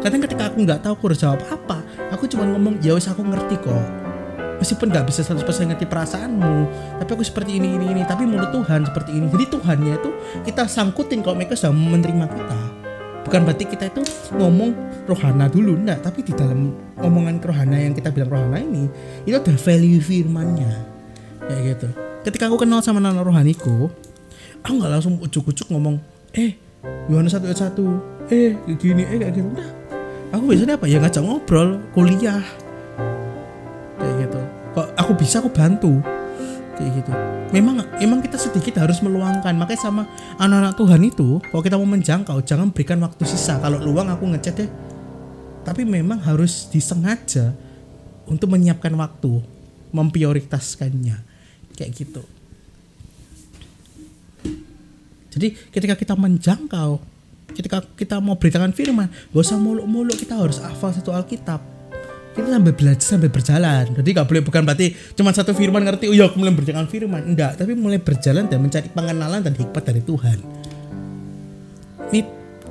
Kadang 0.05 0.21
ketika 0.21 0.43
aku 0.53 0.57
nggak 0.61 0.79
tahu 0.85 0.93
aku 0.93 1.03
harus 1.09 1.19
jawab 1.25 1.41
apa 1.49 1.81
aku 2.13 2.29
cuma 2.29 2.45
ngomong 2.45 2.77
ya 2.83 2.93
wes 2.93 3.09
aku 3.09 3.25
ngerti 3.25 3.57
kok. 3.57 3.85
Meskipun 4.61 4.87
nggak 4.93 5.09
bisa 5.11 5.25
100% 5.25 5.41
ngerti 5.73 5.85
perasaanmu 5.89 6.55
tapi 7.01 7.09
aku 7.11 7.23
seperti 7.25 7.57
ini 7.57 7.75
ini 7.75 7.91
ini. 7.91 8.01
Tapi 8.05 8.23
menurut 8.29 8.53
Tuhan 8.53 8.85
seperti 8.85 9.17
ini. 9.17 9.25
Jadi 9.33 9.45
Tuhannya 9.49 9.93
itu 9.97 10.09
kita 10.45 10.69
sangkutin 10.69 11.25
kalau 11.25 11.35
mereka 11.39 11.57
sudah 11.57 11.73
menerima 11.73 12.27
kita 12.29 12.84
bukan 13.25 13.41
berarti 13.43 13.65
kita 13.65 13.89
itu 13.89 14.01
ngomong 14.37 14.71
rohana 15.09 15.49
dulu 15.49 15.75
enggak. 15.75 16.05
Tapi 16.05 16.21
di 16.21 16.33
dalam 16.37 16.71
omongan 17.01 17.41
rohana 17.41 17.77
yang 17.81 17.97
kita 17.97 18.13
bilang 18.13 18.29
rohana 18.31 18.61
ini 18.61 18.85
itu 19.25 19.35
ada 19.35 19.53
value 19.57 19.99
firmannya. 19.99 20.71
Kayak 21.45 21.61
gitu. 21.75 21.87
Ketika 22.29 22.47
aku 22.49 22.61
kenal 22.61 22.79
sama 22.85 23.01
nana 23.01 23.25
rohaniku 23.25 23.89
aku 24.65 24.73
nggak 24.81 24.91
langsung 24.97 25.17
ucuk-ucuk 25.21 25.69
ngomong 25.69 26.01
eh 26.33 26.57
Yohanes 27.09 27.33
satu 27.33 27.45
ayat 27.49 27.59
satu. 27.59 27.85
Eh 28.29 28.53
gini 28.77 29.03
eh 29.03 29.17
kayak 29.17 29.33
gitu. 29.33 29.49
Enggak 29.49 29.85
aku 30.35 30.43
biasanya 30.51 30.75
apa? 30.75 30.85
Ya 30.85 30.97
ngajak 30.99 31.23
ngobrol 31.23 31.79
kuliah. 31.95 32.43
Kayak 33.99 34.15
gitu. 34.27 34.41
Kok 34.75 34.87
aku 34.99 35.11
bisa 35.15 35.39
aku 35.39 35.49
bantu 35.51 36.03
kayak 36.75 36.91
gitu. 37.03 37.11
Memang 37.55 37.83
emang 37.97 38.19
kita 38.19 38.37
sedikit 38.39 38.83
harus 38.83 38.99
meluangkan. 38.99 39.55
Makanya 39.55 39.81
sama 39.81 40.03
anak-anak 40.37 40.75
Tuhan 40.75 41.01
itu 41.03 41.29
kalau 41.51 41.63
kita 41.63 41.75
mau 41.79 41.89
menjangkau 41.89 42.37
jangan 42.43 42.69
berikan 42.71 42.99
waktu 43.01 43.23
sisa. 43.27 43.57
Kalau 43.59 43.79
luang 43.81 44.11
aku 44.11 44.27
ngechat 44.35 44.55
deh 44.59 44.69
tapi 45.65 45.81
memang 45.81 46.21
harus 46.21 46.69
disengaja 46.69 47.57
untuk 48.29 48.53
menyiapkan 48.53 48.93
waktu 48.93 49.41
memprioritaskannya. 49.89 51.17
Kayak 51.75 51.91
gitu. 51.97 52.23
Jadi 55.35 55.51
ketika 55.73 55.99
kita 55.99 56.15
menjangkau 56.15 57.15
ketika 57.55 57.83
kita 57.95 58.19
mau 58.19 58.35
beritakan 58.35 58.75
firman 58.75 59.07
gak 59.31 59.39
usah 59.39 59.55
muluk-muluk 59.55 60.19
kita 60.19 60.35
harus 60.35 60.59
hafal 60.59 60.91
satu 60.91 61.15
Alkitab 61.15 61.74
kita 62.35 62.51
sampai 62.51 62.73
belajar 62.75 63.05
sampai 63.15 63.29
berjalan. 63.31 63.85
Jadi 63.95 64.09
gak 64.11 64.27
boleh 64.27 64.43
bukan 64.43 64.61
berarti 64.67 64.91
cuma 65.15 65.31
satu 65.31 65.55
firman 65.55 65.87
ngerti 65.87 66.11
oh 66.11 66.15
ya 66.15 66.27
aku 66.27 66.35
mulai 66.43 66.51
berjalan 66.51 66.85
firman. 66.91 67.23
Enggak 67.23 67.55
tapi 67.55 67.71
mulai 67.73 67.97
berjalan 68.03 68.51
dan 68.51 68.59
mencari 68.59 68.91
pengenalan 68.91 69.39
dan 69.39 69.55
hikmat 69.55 69.83
dari 69.87 70.03
Tuhan. 70.03 70.37
Ini 72.11 72.21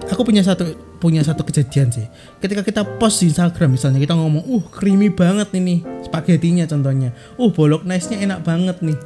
aku 0.04 0.22
punya 0.22 0.44
satu 0.44 0.68
punya 1.00 1.24
satu 1.24 1.48
kejadian 1.48 1.88
sih. 1.88 2.06
Ketika 2.44 2.60
kita 2.60 2.84
post 3.00 3.24
di 3.24 3.32
Instagram 3.32 3.72
misalnya 3.72 4.04
kita 4.04 4.12
ngomong 4.12 4.44
uh 4.44 4.64
creamy 4.68 5.08
banget 5.08 5.48
ini 5.56 5.80
spagettinya 6.04 6.68
contohnya. 6.68 7.16
Uh 7.40 7.48
bolok 7.48 7.88
nice-nya 7.88 8.20
enak 8.20 8.44
banget 8.44 8.84
nih. 8.84 8.98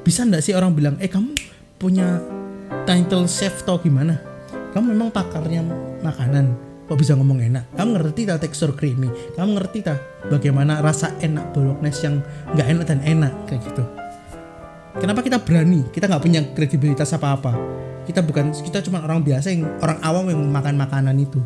Bisa 0.00 0.24
ndak 0.24 0.40
sih 0.40 0.56
orang 0.56 0.72
bilang 0.72 0.96
eh 0.96 1.12
kamu 1.12 1.36
punya 1.76 2.24
title 2.88 3.28
chef 3.28 3.60
atau 3.68 3.76
gimana? 3.76 4.16
Kamu 4.72 4.96
memang 4.96 5.12
pakarnya 5.12 5.60
makanan 6.00 6.67
kok 6.88 6.98
bisa 6.98 7.12
ngomong 7.14 7.44
enak? 7.44 7.76
Kamu 7.76 8.00
ngerti 8.00 8.24
tak 8.24 8.48
tekstur 8.48 8.72
creamy? 8.72 9.12
Kamu 9.36 9.60
ngerti 9.60 9.84
tak 9.84 10.00
bagaimana 10.32 10.80
rasa 10.80 11.12
enak 11.20 11.52
bolognese 11.52 12.08
yang 12.08 12.24
nggak 12.56 12.66
enak 12.66 12.84
dan 12.88 13.00
enak? 13.04 13.32
Kayak 13.44 13.60
gitu. 13.68 13.84
Kenapa 14.98 15.20
kita 15.20 15.38
berani? 15.38 15.84
Kita 15.92 16.08
nggak 16.08 16.22
punya 16.24 16.40
kredibilitas 16.56 17.12
apa 17.12 17.36
apa 17.36 17.52
kita 18.08 18.24
bukan 18.24 18.56
kita 18.56 18.80
cuma 18.80 19.04
orang 19.04 19.20
biasa 19.20 19.52
yang 19.52 19.68
orang 19.84 20.00
awam 20.00 20.32
yang 20.32 20.40
makan 20.48 20.80
makanan 20.80 21.12
itu. 21.20 21.44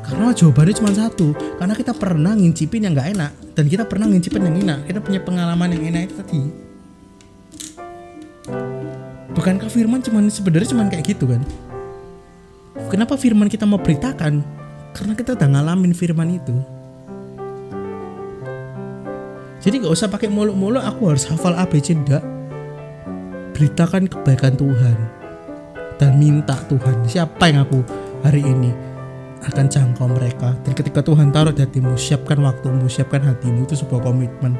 Karena 0.00 0.32
jawabannya 0.32 0.74
cuma 0.80 0.90
satu 0.96 1.36
karena 1.60 1.76
kita 1.76 1.92
pernah 1.92 2.32
ngincipin 2.32 2.88
yang 2.88 2.96
nggak 2.96 3.12
enak 3.12 3.32
dan 3.52 3.68
kita 3.68 3.84
pernah 3.84 4.08
ngincipin 4.08 4.48
yang 4.48 4.56
enak. 4.64 4.88
Kita 4.88 5.04
punya 5.04 5.20
pengalaman 5.20 5.76
yang 5.76 5.92
enak 5.92 6.08
itu 6.08 6.14
tadi. 6.16 6.40
Bukankah 9.36 9.68
firman 9.68 10.00
cuman 10.00 10.32
sebenarnya 10.32 10.72
cuman 10.72 10.88
kayak 10.88 11.04
gitu 11.04 11.28
kan 11.28 11.44
kenapa 12.86 13.18
firman 13.18 13.50
kita 13.50 13.66
mau 13.66 13.82
beritakan? 13.82 14.46
Karena 14.94 15.12
kita 15.18 15.34
udah 15.34 15.48
ngalamin 15.50 15.90
firman 15.90 16.38
itu. 16.38 16.54
Jadi 19.58 19.82
gak 19.82 19.90
usah 19.90 20.06
pakai 20.06 20.30
muluk-muluk 20.30 20.80
aku 20.86 21.10
harus 21.10 21.26
hafal 21.26 21.58
ABC 21.58 21.98
enggak 21.98 22.22
beritakan 23.58 24.06
kebaikan 24.06 24.54
Tuhan 24.54 24.96
dan 25.98 26.14
minta 26.14 26.54
Tuhan. 26.70 27.02
Siapa 27.10 27.50
yang 27.50 27.66
aku 27.66 27.82
hari 28.22 28.46
ini 28.46 28.70
akan 29.42 29.66
jangkau 29.66 30.06
mereka? 30.14 30.54
Dan 30.62 30.78
ketika 30.78 31.02
Tuhan 31.02 31.34
taruh 31.34 31.50
di 31.50 31.66
hatimu 31.66 31.98
siapkan 31.98 32.38
waktumu 32.38 32.86
siapkan 32.86 33.18
hatimu. 33.26 33.66
Itu 33.66 33.74
sebuah 33.74 34.06
komitmen 34.06 34.54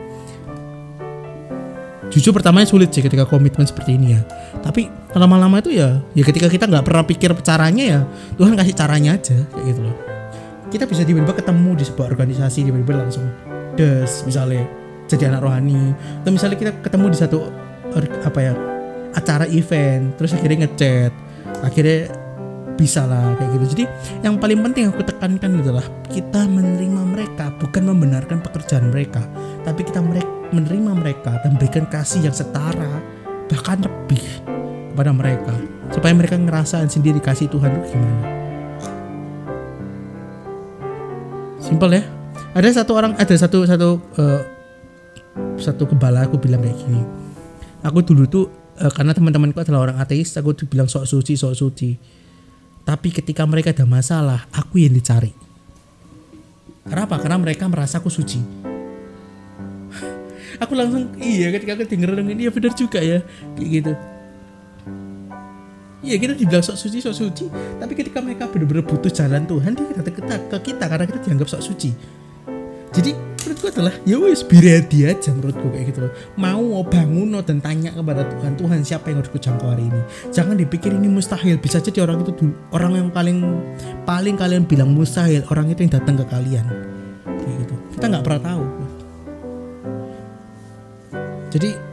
jujur 2.09 2.33
pertamanya 2.33 2.69
sulit 2.69 2.89
sih 2.93 3.05
ketika 3.05 3.29
komitmen 3.29 3.65
seperti 3.69 3.97
ini 3.97 4.17
ya. 4.17 4.21
Tapi 4.65 4.89
lama-lama 5.17 5.61
itu 5.61 5.73
ya 5.73 6.01
ya 6.17 6.25
ketika 6.25 6.49
kita 6.49 6.65
nggak 6.69 6.85
pernah 6.85 7.05
pikir 7.05 7.31
caranya 7.45 7.85
ya 7.85 8.01
Tuhan 8.37 8.57
kasih 8.57 8.75
caranya 8.77 9.11
aja 9.17 9.37
kayak 9.37 9.65
gitu 9.69 9.81
loh. 9.85 9.97
Kita 10.69 10.85
bisa 10.85 11.05
tiba-tiba 11.05 11.33
ketemu 11.33 11.71
di 11.77 11.85
sebuah 11.85 12.07
organisasi 12.13 12.59
tiba-tiba 12.69 12.95
langsung 13.01 13.25
des 13.77 14.11
misalnya 14.25 14.65
jadi 15.09 15.33
anak 15.33 15.41
rohani. 15.45 15.97
Atau 16.25 16.31
misalnya 16.33 16.57
kita 16.61 16.73
ketemu 16.85 17.07
di 17.13 17.19
satu 17.19 17.39
apa 18.25 18.39
ya 18.41 18.53
acara 19.17 19.49
event 19.49 20.13
terus 20.21 20.37
akhirnya 20.37 20.69
ngechat 20.69 21.13
akhirnya 21.65 22.13
bisa 22.79 23.03
lah 23.11 23.35
kayak 23.35 23.51
gitu. 23.59 23.65
Jadi 23.75 23.85
yang 24.23 24.39
paling 24.39 24.63
penting 24.63 24.87
aku 24.93 25.03
tekankan 25.03 25.59
adalah 25.61 25.83
kita 26.09 26.47
menerima 26.47 27.03
mereka 27.11 27.51
bukan 27.59 27.91
membenarkan 27.91 28.39
pekerjaan 28.39 28.95
mereka 28.95 29.25
tapi 29.67 29.83
kita 29.83 29.99
menerima 30.51 30.93
mereka 30.97 31.39
dan 31.45 31.57
berikan 31.57 31.85
kasih 31.89 32.25
yang 32.27 32.37
setara 32.37 33.01
bahkan 33.49 33.81
lebih 33.81 34.23
kepada 34.93 35.13
mereka 35.15 35.55
supaya 35.95 36.13
mereka 36.13 36.37
ngerasain 36.37 36.91
sendiri 36.91 37.23
kasih 37.23 37.49
Tuhan 37.49 37.71
itu 37.71 37.97
gimana 37.97 38.27
simpel 41.61 41.91
ya 41.97 42.03
ada 42.53 42.69
satu 42.73 42.93
orang 42.97 43.13
ada 43.17 43.35
satu 43.37 43.65
satu 43.69 43.89
uh, 44.19 44.41
satu 45.61 45.85
kebala 45.89 46.27
aku 46.27 46.41
bilang 46.41 46.65
kayak 46.65 46.77
gini 46.81 47.03
aku 47.85 48.03
dulu 48.05 48.25
tuh 48.27 48.45
uh, 48.81 48.93
karena 48.93 49.13
teman-temanku 49.13 49.59
adalah 49.61 49.91
orang 49.91 49.97
ateis 50.01 50.35
aku 50.37 50.53
tuh 50.57 50.67
bilang 50.69 50.91
sok 50.91 51.07
suci 51.07 51.37
sok 51.39 51.55
suci 51.55 51.91
tapi 52.89 53.13
ketika 53.13 53.45
mereka 53.45 53.69
ada 53.77 53.85
masalah, 53.85 54.49
aku 54.49 54.81
yang 54.81 54.97
dicari. 54.97 55.29
Kenapa? 56.89 57.21
Karena 57.21 57.37
mereka 57.37 57.69
merasa 57.69 58.01
aku 58.01 58.09
suci. 58.09 58.41
Aku 60.59 60.73
langsung 60.75 61.15
iya 61.19 61.51
ketika 61.55 61.79
aku 61.79 61.87
denger 61.87 62.19
ini 62.23 62.47
ya 62.47 62.53
benar 62.53 62.73
juga 62.75 63.01
ya. 63.03 63.23
Kayak 63.57 63.71
gitu. 63.71 63.93
Iya 65.99 66.15
kita 66.15 66.33
dibilang 66.39 66.63
sok 66.63 66.79
suci 66.79 67.03
sok 67.03 67.17
suci, 67.17 67.47
tapi 67.83 67.93
ketika 67.99 68.23
mereka 68.23 68.47
benar-benar 68.47 68.87
butuh 68.87 69.11
jalan 69.11 69.43
Tuhan 69.51 69.75
dia 69.75 69.99
ke 69.99 70.13
kita, 70.15 70.37
ke 70.47 70.59
kita 70.71 70.85
karena 70.87 71.05
kita 71.11 71.19
dianggap 71.27 71.51
sok 71.51 71.63
suci. 71.67 71.91
Jadi 72.95 73.11
menurutku 73.13 73.67
adalah 73.69 73.95
ya 74.07 74.17
wes 74.23 74.47
dia 74.47 75.11
aja 75.11 75.31
menurutku 75.35 75.67
kayak 75.75 75.91
gitu 75.91 76.07
loh. 76.07 76.13
Mau 76.39 76.87
bangun 76.87 77.35
dan 77.43 77.59
tanya 77.59 77.91
kepada 77.91 78.23
Tuhan 78.31 78.55
Tuhan 78.55 78.79
siapa 78.87 79.11
yang 79.11 79.27
harus 79.27 79.35
jangkau 79.35 79.69
hari 79.69 79.91
ini? 79.91 80.01
Jangan 80.31 80.55
dipikir 80.55 80.95
ini 80.95 81.11
mustahil. 81.11 81.59
Bisa 81.59 81.83
jadi 81.83 82.07
orang 82.07 82.23
itu 82.23 82.33
orang 82.71 82.95
yang 82.95 83.09
paling 83.11 83.43
paling 84.07 84.39
kalian 84.39 84.65
bilang 84.71 84.95
mustahil 84.95 85.43
orang 85.51 85.67
itu 85.75 85.83
yang 85.83 85.93
datang 85.99 86.15
ke 86.15 86.25
kalian. 86.31 86.67
Kayak 87.27 87.57
gitu. 87.67 87.75
Kita 87.99 88.05
nggak 88.07 88.23
pernah 88.23 88.43
tahu 88.55 88.65
jadi 91.49 91.89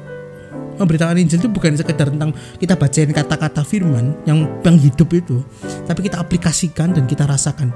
memberitakan 0.76 1.16
Injil 1.20 1.40
itu 1.40 1.50
bukan 1.50 1.76
sekedar 1.76 2.12
tentang 2.12 2.36
kita 2.60 2.76
bacain 2.76 3.12
kata-kata 3.12 3.64
firman 3.64 4.16
yang 4.28 4.48
yang 4.62 4.76
hidup 4.76 5.10
itu 5.16 5.40
tapi 5.88 6.08
kita 6.08 6.20
aplikasikan 6.20 6.92
dan 6.92 7.08
kita 7.08 7.24
rasakan. 7.24 7.72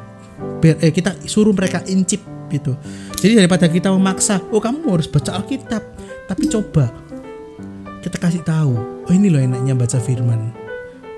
Biar, 0.60 0.76
eh, 0.84 0.92
kita 0.92 1.16
suruh 1.24 1.56
mereka 1.56 1.80
incip 1.88 2.20
gitu. 2.52 2.76
Jadi 3.20 3.40
daripada 3.40 3.72
kita 3.72 3.92
memaksa 3.92 4.44
oh 4.52 4.60
kamu 4.60 5.00
harus 5.00 5.08
baca 5.08 5.40
Alkitab 5.40 5.84
tapi 6.28 6.44
coba 6.52 6.92
kita 8.00 8.16
kasih 8.16 8.44
tahu 8.44 8.76
oh 9.08 9.14
ini 9.14 9.32
loh 9.32 9.40
enaknya 9.40 9.76
baca 9.76 9.98
firman. 10.00 10.52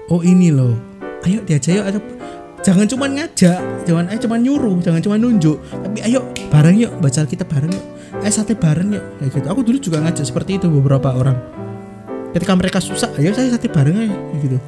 Oh 0.09 0.21
ini 0.21 0.53
loh. 0.53 0.77
Ayo 1.21 1.45
diajak 1.45 1.77
yuk 1.77 1.85
atau 1.85 2.01
jangan 2.61 2.85
cuma 2.89 3.05
ngajak 3.09 3.61
jangan 3.85 4.05
eh 4.09 4.17
cuma 4.21 4.37
nyuruh 4.37 4.77
jangan 4.81 5.01
cuma 5.01 5.17
nunjuk 5.17 5.57
tapi 5.69 6.01
ayo 6.05 6.29
bareng 6.49 6.77
yuk 6.77 6.93
baca 7.01 7.25
Alkitab 7.25 7.49
bareng 7.49 7.73
yuk 7.73 7.85
eh 8.19 8.31
sate 8.31 8.59
bareng 8.59 8.91
yuk. 8.91 9.05
Kayak 9.19 9.31
gitu. 9.39 9.47
Aku 9.47 9.61
dulu 9.63 9.77
juga 9.79 9.97
ngajak 10.03 10.25
seperti 10.27 10.59
itu 10.59 10.67
beberapa 10.67 11.15
orang. 11.15 11.37
Ketika 12.35 12.53
mereka 12.55 12.79
susah 12.83 13.11
ayo 13.19 13.31
saya 13.31 13.51
sate 13.55 13.71
bareng 13.71 13.95
aja 13.95 14.17
gitu. 14.39 14.59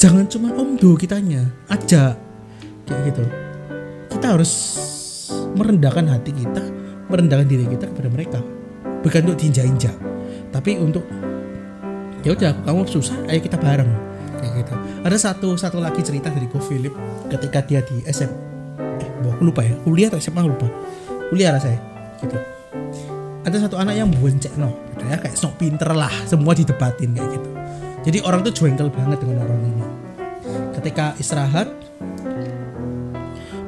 Jangan 0.00 0.24
cuma 0.26 0.48
om 0.56 0.74
do 0.74 0.98
kitanya 0.98 1.46
aja 1.70 2.18
kayak 2.86 3.00
gitu. 3.14 3.22
Kita 4.10 4.26
harus 4.34 4.50
merendahkan 5.54 6.06
hati 6.08 6.32
kita, 6.34 6.62
merendahkan 7.06 7.46
diri 7.46 7.66
kita 7.68 7.90
kepada 7.90 8.08
mereka. 8.10 8.40
Bukan 9.00 9.20
untuk 9.28 9.38
diinjak-injak, 9.40 9.96
tapi 10.52 10.76
untuk 10.76 11.04
ya 12.20 12.36
udah 12.36 12.52
kamu 12.64 12.84
susah, 12.84 13.16
ayo 13.32 13.40
kita 13.40 13.56
bareng. 13.56 13.88
Kayak 14.40 14.52
gitu. 14.64 14.74
Ada 15.04 15.16
satu 15.16 15.56
satu 15.56 15.80
lagi 15.80 16.00
cerita 16.04 16.32
dari 16.32 16.48
Ko 16.48 16.60
Philip 16.60 16.92
ketika 17.28 17.60
dia 17.64 17.80
di 17.84 18.00
SM 18.04 18.30
eh 19.00 19.08
aku 19.24 19.44
lupa 19.44 19.64
ya. 19.64 19.76
Kuliah 19.84 20.08
atau 20.12 20.20
SMA 20.20 20.44
lupa. 20.44 20.68
Kuliah 21.28 21.52
lah 21.52 21.60
saya 21.60 21.89
gitu. 22.22 22.36
Ada 23.40 23.66
satu 23.66 23.80
anak 23.80 23.96
yang 23.96 24.08
boncek 24.12 24.52
no 24.60 24.76
gitu 24.94 25.04
ya 25.08 25.16
kayak 25.16 25.32
sok 25.32 25.56
pinter 25.56 25.90
lah 25.96 26.12
semua 26.28 26.52
didebatin 26.52 27.16
kayak 27.16 27.30
gitu. 27.40 27.48
Jadi 28.00 28.18
orang 28.24 28.40
tuh 28.44 28.52
jengkel 28.52 28.88
banget 28.92 29.18
dengan 29.20 29.44
orang 29.44 29.60
ini. 29.64 29.84
Ketika 30.76 31.16
istirahat 31.16 31.68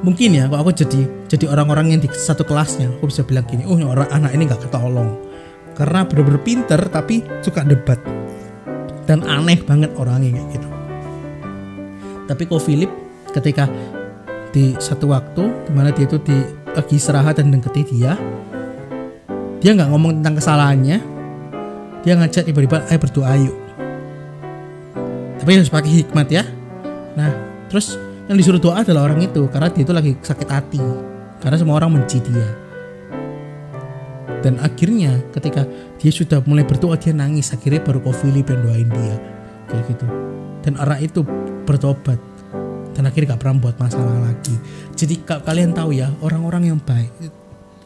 mungkin 0.03 0.35
ya 0.35 0.51
kalau 0.51 0.67
aku 0.67 0.71
jadi 0.75 1.01
jadi 1.31 1.45
orang-orang 1.49 1.95
yang 1.95 2.01
di 2.03 2.09
satu 2.11 2.43
kelasnya 2.43 2.91
aku 2.99 3.07
bisa 3.07 3.23
bilang 3.23 3.47
gini 3.47 3.63
oh 3.63 3.79
orang 3.81 4.09
anak 4.13 4.31
ini 4.37 4.45
nggak 4.45 4.69
ketolong. 4.69 5.17
Karena 5.73 6.05
bener-bener 6.05 6.41
pinter 6.45 6.81
tapi 6.93 7.25
suka 7.41 7.65
debat. 7.65 7.97
Dan 9.03 9.25
aneh 9.27 9.59
banget 9.59 9.91
orangnya 9.99 10.37
kayak 10.37 10.47
gitu. 10.55 10.69
Tapi 12.23 12.41
kok 12.47 12.63
Philip 12.63 12.91
ketika 13.35 13.67
di 14.53 14.77
satu 14.77 15.11
waktu 15.11 15.43
di 15.67 15.71
mana 15.73 15.89
dia 15.89 16.05
itu 16.05 16.21
di 16.21 16.62
lagi 16.73 16.97
istirahat 16.97 17.37
dan 17.37 17.53
deketi 17.53 17.85
dia. 17.85 18.17
Dia 19.63 19.71
nggak 19.77 19.89
ngomong 19.93 20.19
tentang 20.19 20.35
kesalahannya. 20.41 20.97
Dia 22.03 22.13
ngajak 22.19 22.43
tiba-tiba 22.49 22.83
ayo 22.89 22.99
berdoa 22.99 23.33
yuk. 23.39 23.55
Tapi 25.39 25.49
harus 25.55 25.71
pakai 25.71 25.91
hikmat 26.03 26.27
ya. 26.27 26.43
Nah 27.15 27.31
terus 27.71 27.95
yang 28.27 28.35
disuruh 28.35 28.59
doa 28.59 28.83
adalah 28.83 29.07
orang 29.07 29.23
itu 29.23 29.47
karena 29.51 29.71
dia 29.71 29.83
itu 29.83 29.93
lagi 29.95 30.11
sakit 30.19 30.49
hati 30.51 30.83
karena 31.39 31.55
semua 31.55 31.79
orang 31.79 32.01
benci 32.01 32.19
dia. 32.19 32.47
Dan 34.43 34.59
akhirnya 34.59 35.23
ketika 35.31 35.63
dia 35.95 36.11
sudah 36.11 36.43
mulai 36.43 36.67
berdoa 36.67 36.99
dia 36.99 37.15
nangis. 37.15 37.55
Akhirnya 37.55 37.79
baru 37.79 38.03
kau 38.03 38.11
Philip 38.11 38.43
yang 38.43 38.61
doain 38.67 38.89
dia. 38.91 39.15
Kayak 39.71 39.83
gitu. 39.95 40.05
Dan 40.59 40.75
orang 40.75 40.99
itu 40.99 41.23
bertobat. 41.63 42.19
Dan 42.93 43.09
akhirnya 43.09 43.33
gak 43.33 43.41
pernah 43.41 43.57
buat 43.57 43.75
masalah 43.81 44.21
lagi 44.21 44.53
jadi 44.93 45.15
kalian 45.25 45.73
tahu 45.73 45.95
ya 45.97 46.13
orang-orang 46.21 46.73
yang 46.73 46.79
baik 46.79 47.09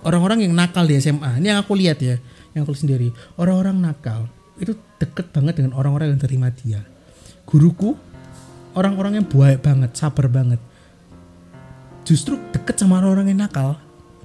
orang-orang 0.08 0.48
yang 0.48 0.54
nakal 0.56 0.88
di 0.88 0.96
SMA 1.00 1.40
ini 1.40 1.52
yang 1.52 1.60
aku 1.60 1.76
lihat 1.76 2.00
ya 2.00 2.16
yang 2.58 2.66
aku 2.66 2.74
sendiri. 2.74 3.14
Orang-orang 3.38 3.78
nakal 3.78 4.26
itu 4.58 4.74
deket 4.98 5.30
banget 5.30 5.62
dengan 5.62 5.78
orang-orang 5.78 6.18
yang 6.18 6.22
terima 6.22 6.50
dia. 6.50 6.82
Guruku 7.46 7.94
orang-orang 8.74 9.22
yang 9.22 9.28
baik 9.30 9.62
banget 9.62 9.94
sabar 9.94 10.26
banget 10.26 10.58
justru 12.02 12.42
deket 12.50 12.82
sama 12.82 12.98
orang-orang 12.98 13.36
yang 13.36 13.46
nakal. 13.46 13.78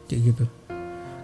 Kayak 0.09 0.33
gitu. 0.33 0.45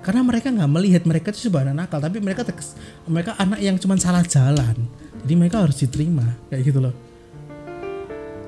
Karena 0.04 0.20
mereka 0.24 0.48
nggak 0.52 0.70
melihat 0.70 1.02
mereka 1.04 1.28
itu 1.32 1.48
anak 1.52 1.74
nakal 1.88 1.98
tapi 2.00 2.20
mereka 2.20 2.44
tekes, 2.44 2.76
mereka 3.08 3.36
anak 3.40 3.60
yang 3.60 3.76
cuma 3.80 3.96
salah 3.96 4.24
jalan. 4.24 4.76
Jadi 5.24 5.34
mereka 5.34 5.64
harus 5.64 5.80
diterima 5.80 6.24
kayak 6.52 6.62
gitu 6.64 6.78
loh. 6.84 6.94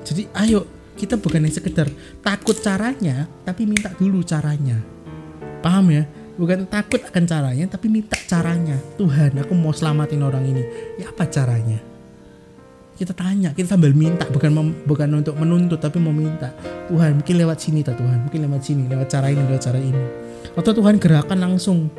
Jadi 0.01 0.25
ayo 0.33 0.65
kita 1.01 1.17
bukan 1.17 1.49
yang 1.49 1.55
sekedar 1.57 1.89
takut 2.21 2.53
caranya 2.61 3.25
tapi 3.41 3.65
minta 3.65 3.89
dulu 3.97 4.21
caranya. 4.21 4.77
Paham 5.65 5.89
ya? 5.89 6.05
Bukan 6.37 6.69
takut 6.69 7.01
akan 7.01 7.25
caranya 7.25 7.65
tapi 7.65 7.89
minta 7.89 8.13
caranya. 8.29 8.77
Tuhan 9.01 9.33
aku 9.41 9.57
mau 9.57 9.73
selamatin 9.73 10.21
orang 10.21 10.45
ini. 10.45 10.61
Ya 11.01 11.09
apa 11.09 11.25
caranya? 11.25 11.81
Kita 12.93 13.17
tanya 13.17 13.49
kita 13.57 13.73
sambil 13.73 13.97
minta. 13.97 14.29
Bukan 14.29 14.53
mem, 14.53 14.67
bukan 14.85 15.09
untuk 15.25 15.33
menuntut 15.41 15.81
tapi 15.81 15.97
mau 15.97 16.13
minta. 16.13 16.53
Tuhan 16.85 17.17
mungkin 17.17 17.35
lewat 17.41 17.57
sini 17.57 17.81
tak 17.81 17.97
Tuhan? 17.97 18.29
Mungkin 18.29 18.45
lewat 18.45 18.61
sini 18.61 18.85
lewat 18.85 19.09
cara 19.09 19.33
ini 19.33 19.41
lewat 19.41 19.61
cara 19.65 19.81
ini. 19.81 20.05
Atau 20.53 20.77
Tuhan 20.77 21.01
gerakan 21.01 21.37
langsung. 21.41 21.89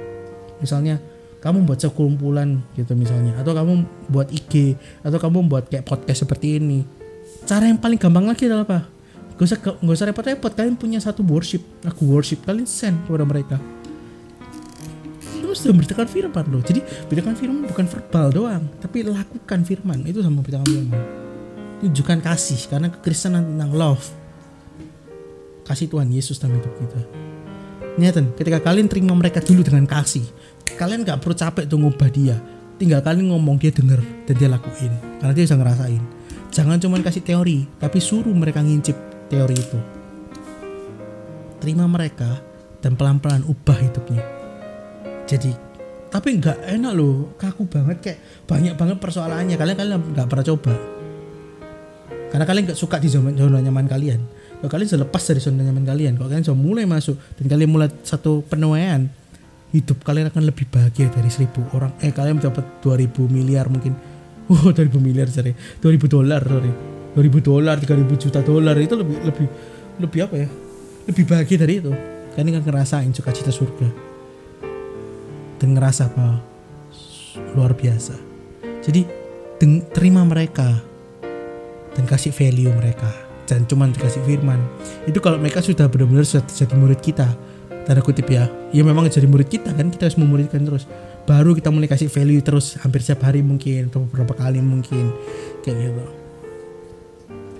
Misalnya 0.62 1.02
kamu 1.42 1.66
buat 1.66 1.82
sekumpulan 1.82 2.62
gitu 2.78 2.94
misalnya. 2.94 3.35
Atau 3.42 3.50
kamu 3.50 3.82
buat 4.14 4.30
IG 4.30 4.78
atau 5.02 5.18
kamu 5.18 5.50
buat 5.50 5.66
kayak 5.66 5.90
podcast 5.90 6.23
seperti 6.23 6.62
ini. 6.62 6.87
Cara 7.42 7.66
yang 7.66 7.83
paling 7.83 7.98
gampang 7.98 8.31
lagi 8.31 8.46
adalah 8.46 8.62
apa 8.62 9.01
gak 9.42 9.46
usah 9.50 9.59
gak 9.59 9.96
usah 9.98 10.07
repot-repot 10.07 10.52
kalian 10.55 10.78
punya 10.78 11.02
satu 11.02 11.26
worship 11.26 11.66
aku 11.83 12.07
worship 12.07 12.46
kalian 12.46 12.62
send 12.62 12.94
kepada 13.02 13.26
mereka 13.26 13.59
sudah 15.62 15.78
memberitakan 15.78 16.09
firman 16.11 16.44
loh. 16.50 16.62
Jadi 16.64 16.81
beritakan 17.07 17.35
firman 17.38 17.62
bukan 17.70 17.87
verbal 17.87 18.26
doang, 18.35 18.64
tapi 18.83 19.07
lakukan 19.07 19.61
firman. 19.62 20.02
Itu 20.02 20.24
sama 20.24 20.42
beritakan 20.42 20.66
firman. 20.66 21.02
Tunjukkan 21.83 22.18
kasih 22.22 22.61
karena 22.66 22.88
kekristenan 22.90 23.42
tentang 23.55 23.70
love. 23.70 24.02
Kasih 25.62 25.87
Tuhan 25.87 26.11
Yesus 26.11 26.42
dalam 26.42 26.59
hidup 26.59 26.74
kita. 26.74 27.00
Niatan, 27.94 28.35
ketika 28.35 28.59
kalian 28.59 28.90
terima 28.90 29.14
mereka 29.14 29.38
dulu 29.38 29.62
dengan 29.62 29.87
kasih, 29.87 30.24
kalian 30.74 31.07
gak 31.07 31.22
perlu 31.22 31.37
capek 31.38 31.64
tuh 31.70 31.78
ngubah 31.78 32.11
dia. 32.11 32.37
Tinggal 32.81 33.05
kalian 33.05 33.31
ngomong 33.31 33.62
dia 33.62 33.70
denger 33.70 34.02
dan 34.26 34.35
dia 34.35 34.48
lakuin. 34.50 34.90
Karena 35.22 35.33
dia 35.37 35.44
bisa 35.46 35.55
ngerasain. 35.55 36.02
Jangan 36.50 36.83
cuma 36.83 36.98
kasih 36.98 37.22
teori, 37.22 37.64
tapi 37.78 38.02
suruh 38.02 38.35
mereka 38.35 38.61
ngincip 38.61 39.12
teori 39.33 39.57
itu. 39.57 39.81
Terima 41.64 41.88
mereka 41.88 42.45
dan 42.85 43.01
pelan-pelan 43.01 43.49
ubah 43.49 43.79
hidupnya. 43.81 44.21
Jadi 45.25 45.73
tapi 46.12 46.37
nggak 46.37 46.68
enak 46.77 46.92
loh 46.92 47.33
kaku 47.40 47.64
banget 47.64 47.97
kayak 48.05 48.18
banyak 48.45 48.77
banget 48.77 49.01
persoalannya. 49.01 49.57
Kalian 49.57 49.77
kalian 49.81 49.97
nggak 50.12 50.29
pernah 50.29 50.45
coba? 50.45 50.75
Karena 52.29 52.45
kalian 52.45 52.64
nggak 52.68 52.77
suka 52.81 53.01
di 53.01 53.09
zona, 53.09 53.33
zona 53.33 53.64
nyaman 53.64 53.88
kalian. 53.88 54.21
Kalau 54.61 54.68
kalian 54.68 54.88
sudah 54.92 55.03
lepas 55.09 55.23
dari 55.25 55.40
zona 55.40 55.64
nyaman 55.64 55.85
kalian 55.88 56.12
kalau 56.21 56.29
kalian 56.29 56.45
sudah 56.45 56.61
mulai 56.61 56.85
masuk 56.85 57.16
dan 57.40 57.45
kalian 57.49 57.71
mulai 57.73 57.88
satu 58.05 58.45
penuaian 58.45 59.09
hidup 59.73 60.05
kalian 60.05 60.29
akan 60.29 60.45
lebih 60.45 60.68
bahagia 60.68 61.09
dari 61.09 61.33
seribu 61.33 61.64
orang. 61.73 61.97
Eh 62.05 62.12
kalian 62.12 62.37
dapat 62.37 62.85
2000 62.85 63.09
miliar 63.33 63.73
mungkin. 63.73 63.97
Oh 64.53 64.68
2000 64.68 65.01
miliar 65.01 65.33
sorry. 65.33 65.57
2000 65.81 66.12
dolar 66.12 66.42
sorry 66.45 66.91
2000 67.12 67.44
dolar 67.44 67.77
3000 67.77 68.09
juta 68.16 68.40
dolar 68.40 68.77
itu 68.81 68.94
lebih 68.96 69.16
lebih 69.20 69.46
lebih 70.01 70.20
apa 70.25 70.35
ya? 70.40 70.48
Lebih 71.09 71.25
bahagia 71.29 71.57
dari 71.61 71.75
itu. 71.83 71.92
Kalian 72.33 72.57
akan 72.57 72.64
ngerasain 72.64 73.11
cita 73.12 73.53
surga. 73.53 73.88
Dan 75.61 75.77
ngerasa 75.77 76.09
apa? 76.09 76.40
Luar 77.53 77.77
biasa. 77.77 78.16
Jadi 78.83 79.05
terima 79.92 80.25
mereka 80.25 80.81
dan 81.92 82.05
kasih 82.09 82.33
value 82.33 82.72
mereka. 82.72 83.12
Dan 83.44 83.68
cuman 83.68 83.92
dikasih 83.92 84.25
firman. 84.25 84.59
Itu 85.05 85.20
kalau 85.20 85.37
mereka 85.37 85.61
sudah 85.61 85.85
benar-benar 85.92 86.25
sudah 86.25 86.48
jadi 86.48 86.72
murid 86.72 87.05
kita 87.05 87.29
tanda 87.85 88.01
kutip 88.01 88.31
ya. 88.33 88.48
Ya 88.72 88.81
memang 88.87 89.05
jadi 89.12 89.29
murid 89.29 89.53
kita 89.53 89.77
kan 89.77 89.92
kita 89.92 90.09
harus 90.09 90.16
memuridkan 90.16 90.64
terus. 90.64 90.88
Baru 91.29 91.53
kita 91.53 91.68
mulai 91.68 91.87
kasih 91.87 92.09
value 92.09 92.40
terus 92.40 92.81
hampir 92.81 93.05
setiap 93.05 93.29
hari 93.29 93.44
mungkin 93.44 93.92
atau 93.92 94.09
beberapa 94.09 94.33
kali 94.33 94.64
mungkin. 94.64 95.12
Kayak 95.61 95.92
gitu 95.92 96.21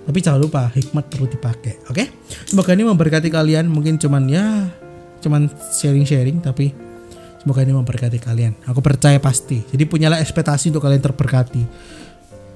tapi 0.03 0.19
jangan 0.19 0.41
lupa 0.43 0.69
hikmat 0.73 1.05
perlu 1.11 1.27
dipakai 1.31 1.83
oke 1.87 1.95
okay? 1.95 2.07
semoga 2.47 2.75
ini 2.75 2.85
memberkati 2.87 3.29
kalian 3.31 3.71
mungkin 3.71 3.99
cuman 3.99 4.23
ya 4.27 4.67
cuman 5.23 5.47
sharing-sharing 5.79 6.43
tapi 6.43 6.75
Semoga 7.43 7.67
ini 7.67 7.75
memberkati 7.75 8.23
kalian. 8.23 8.55
Aku 8.71 8.79
percaya 8.79 9.19
pasti. 9.19 9.59
Jadi 9.67 9.83
punyalah 9.83 10.23
ekspektasi 10.23 10.71
untuk 10.71 10.87
kalian 10.87 11.03
terberkati. 11.03 11.63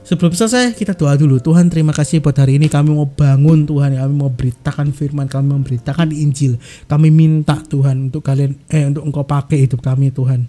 Sebelum 0.06 0.30
selesai 0.30 0.78
kita 0.78 0.94
doa 0.94 1.18
dulu. 1.18 1.42
Tuhan 1.42 1.66
terima 1.66 1.90
kasih 1.90 2.22
buat 2.22 2.38
hari 2.38 2.62
ini 2.62 2.70
kami 2.70 2.94
mau 2.94 3.10
bangun 3.10 3.66
Tuhan. 3.66 3.98
Kami 3.98 4.14
mau 4.14 4.30
beritakan 4.30 4.94
firman. 4.94 5.26
Kami 5.26 5.50
mau 5.50 5.58
memberitakan 5.58 6.14
Injil. 6.14 6.62
Kami 6.86 7.10
minta 7.10 7.58
Tuhan 7.66 8.14
untuk 8.14 8.22
kalian 8.22 8.54
eh 8.70 8.86
untuk 8.86 9.02
engkau 9.02 9.26
pakai 9.26 9.66
hidup 9.66 9.82
kami 9.82 10.14
Tuhan. 10.14 10.46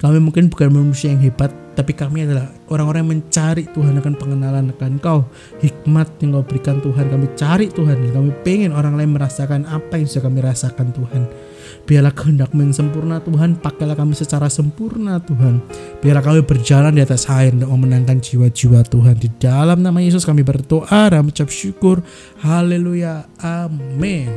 Kami 0.00 0.16
mungkin 0.16 0.48
bukan 0.48 0.72
manusia 0.72 1.12
yang 1.12 1.20
hebat, 1.20 1.52
tapi 1.76 1.92
kami 1.92 2.24
adalah 2.24 2.48
orang-orang 2.72 3.04
yang 3.04 3.12
mencari 3.20 3.68
Tuhan 3.68 4.00
akan 4.00 4.16
pengenalan 4.16 4.72
akan 4.72 4.96
Kau. 4.96 5.28
Hikmat 5.60 6.24
yang 6.24 6.40
Kau 6.40 6.44
berikan 6.48 6.80
Tuhan, 6.80 7.12
kami 7.12 7.28
cari 7.36 7.68
Tuhan. 7.68 8.00
Dan 8.00 8.10
kami 8.16 8.32
pengen 8.40 8.72
orang 8.72 8.96
lain 8.96 9.12
merasakan 9.12 9.68
apa 9.68 10.00
yang 10.00 10.08
sudah 10.08 10.32
kami 10.32 10.40
rasakan 10.40 10.88
Tuhan. 10.96 11.28
Biarlah 11.84 12.16
kehendak 12.16 12.48
yang 12.56 12.72
sempurna 12.72 13.20
Tuhan, 13.20 13.60
pakailah 13.60 13.92
kami 13.92 14.16
secara 14.16 14.48
sempurna 14.48 15.20
Tuhan. 15.20 15.60
Biarlah 16.00 16.24
kami 16.24 16.40
berjalan 16.48 16.96
di 16.96 17.04
atas 17.04 17.28
air 17.28 17.52
untuk 17.52 17.68
memenangkan 17.68 18.24
jiwa-jiwa 18.24 18.80
Tuhan. 18.88 19.20
Di 19.20 19.28
dalam 19.36 19.84
nama 19.84 20.00
Yesus 20.00 20.24
kami 20.24 20.40
berdoa 20.40 21.12
dan 21.12 21.28
mengucap 21.28 21.52
syukur. 21.52 22.00
Haleluya. 22.40 23.28
Amin. 23.36 24.32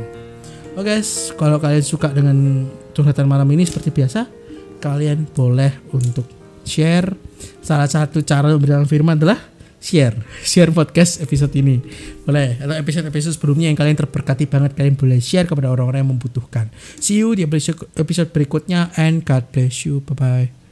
Oke 0.76 0.92
guys, 0.92 1.32
kalau 1.40 1.56
kalian 1.56 1.86
suka 1.86 2.12
dengan 2.12 2.68
curhatan 2.92 3.30
malam 3.30 3.46
ini 3.54 3.62
seperti 3.62 3.94
biasa, 3.94 4.43
kalian 4.84 5.24
boleh 5.32 5.72
untuk 5.96 6.28
share. 6.68 7.16
Salah 7.64 7.88
satu 7.88 8.20
cara 8.28 8.52
memberikan 8.52 8.84
firman 8.84 9.16
adalah 9.16 9.40
share. 9.80 10.20
Share 10.44 10.76
podcast 10.76 11.24
episode 11.24 11.56
ini. 11.56 11.80
Boleh. 12.28 12.60
Atau 12.60 12.76
episode 12.76 13.08
episode 13.08 13.36
sebelumnya 13.40 13.72
yang 13.72 13.80
kalian 13.80 13.96
terberkati 13.96 14.44
banget 14.52 14.76
kalian 14.76 15.00
boleh 15.00 15.24
share 15.24 15.48
kepada 15.48 15.72
orang-orang 15.72 16.04
yang 16.04 16.12
membutuhkan. 16.12 16.68
See 17.00 17.24
you 17.24 17.32
di 17.32 17.48
episode 17.48 18.30
berikutnya 18.36 18.92
and 19.00 19.24
God 19.24 19.48
bless 19.56 19.88
you. 19.88 20.04
Bye 20.04 20.16
bye 20.20 20.63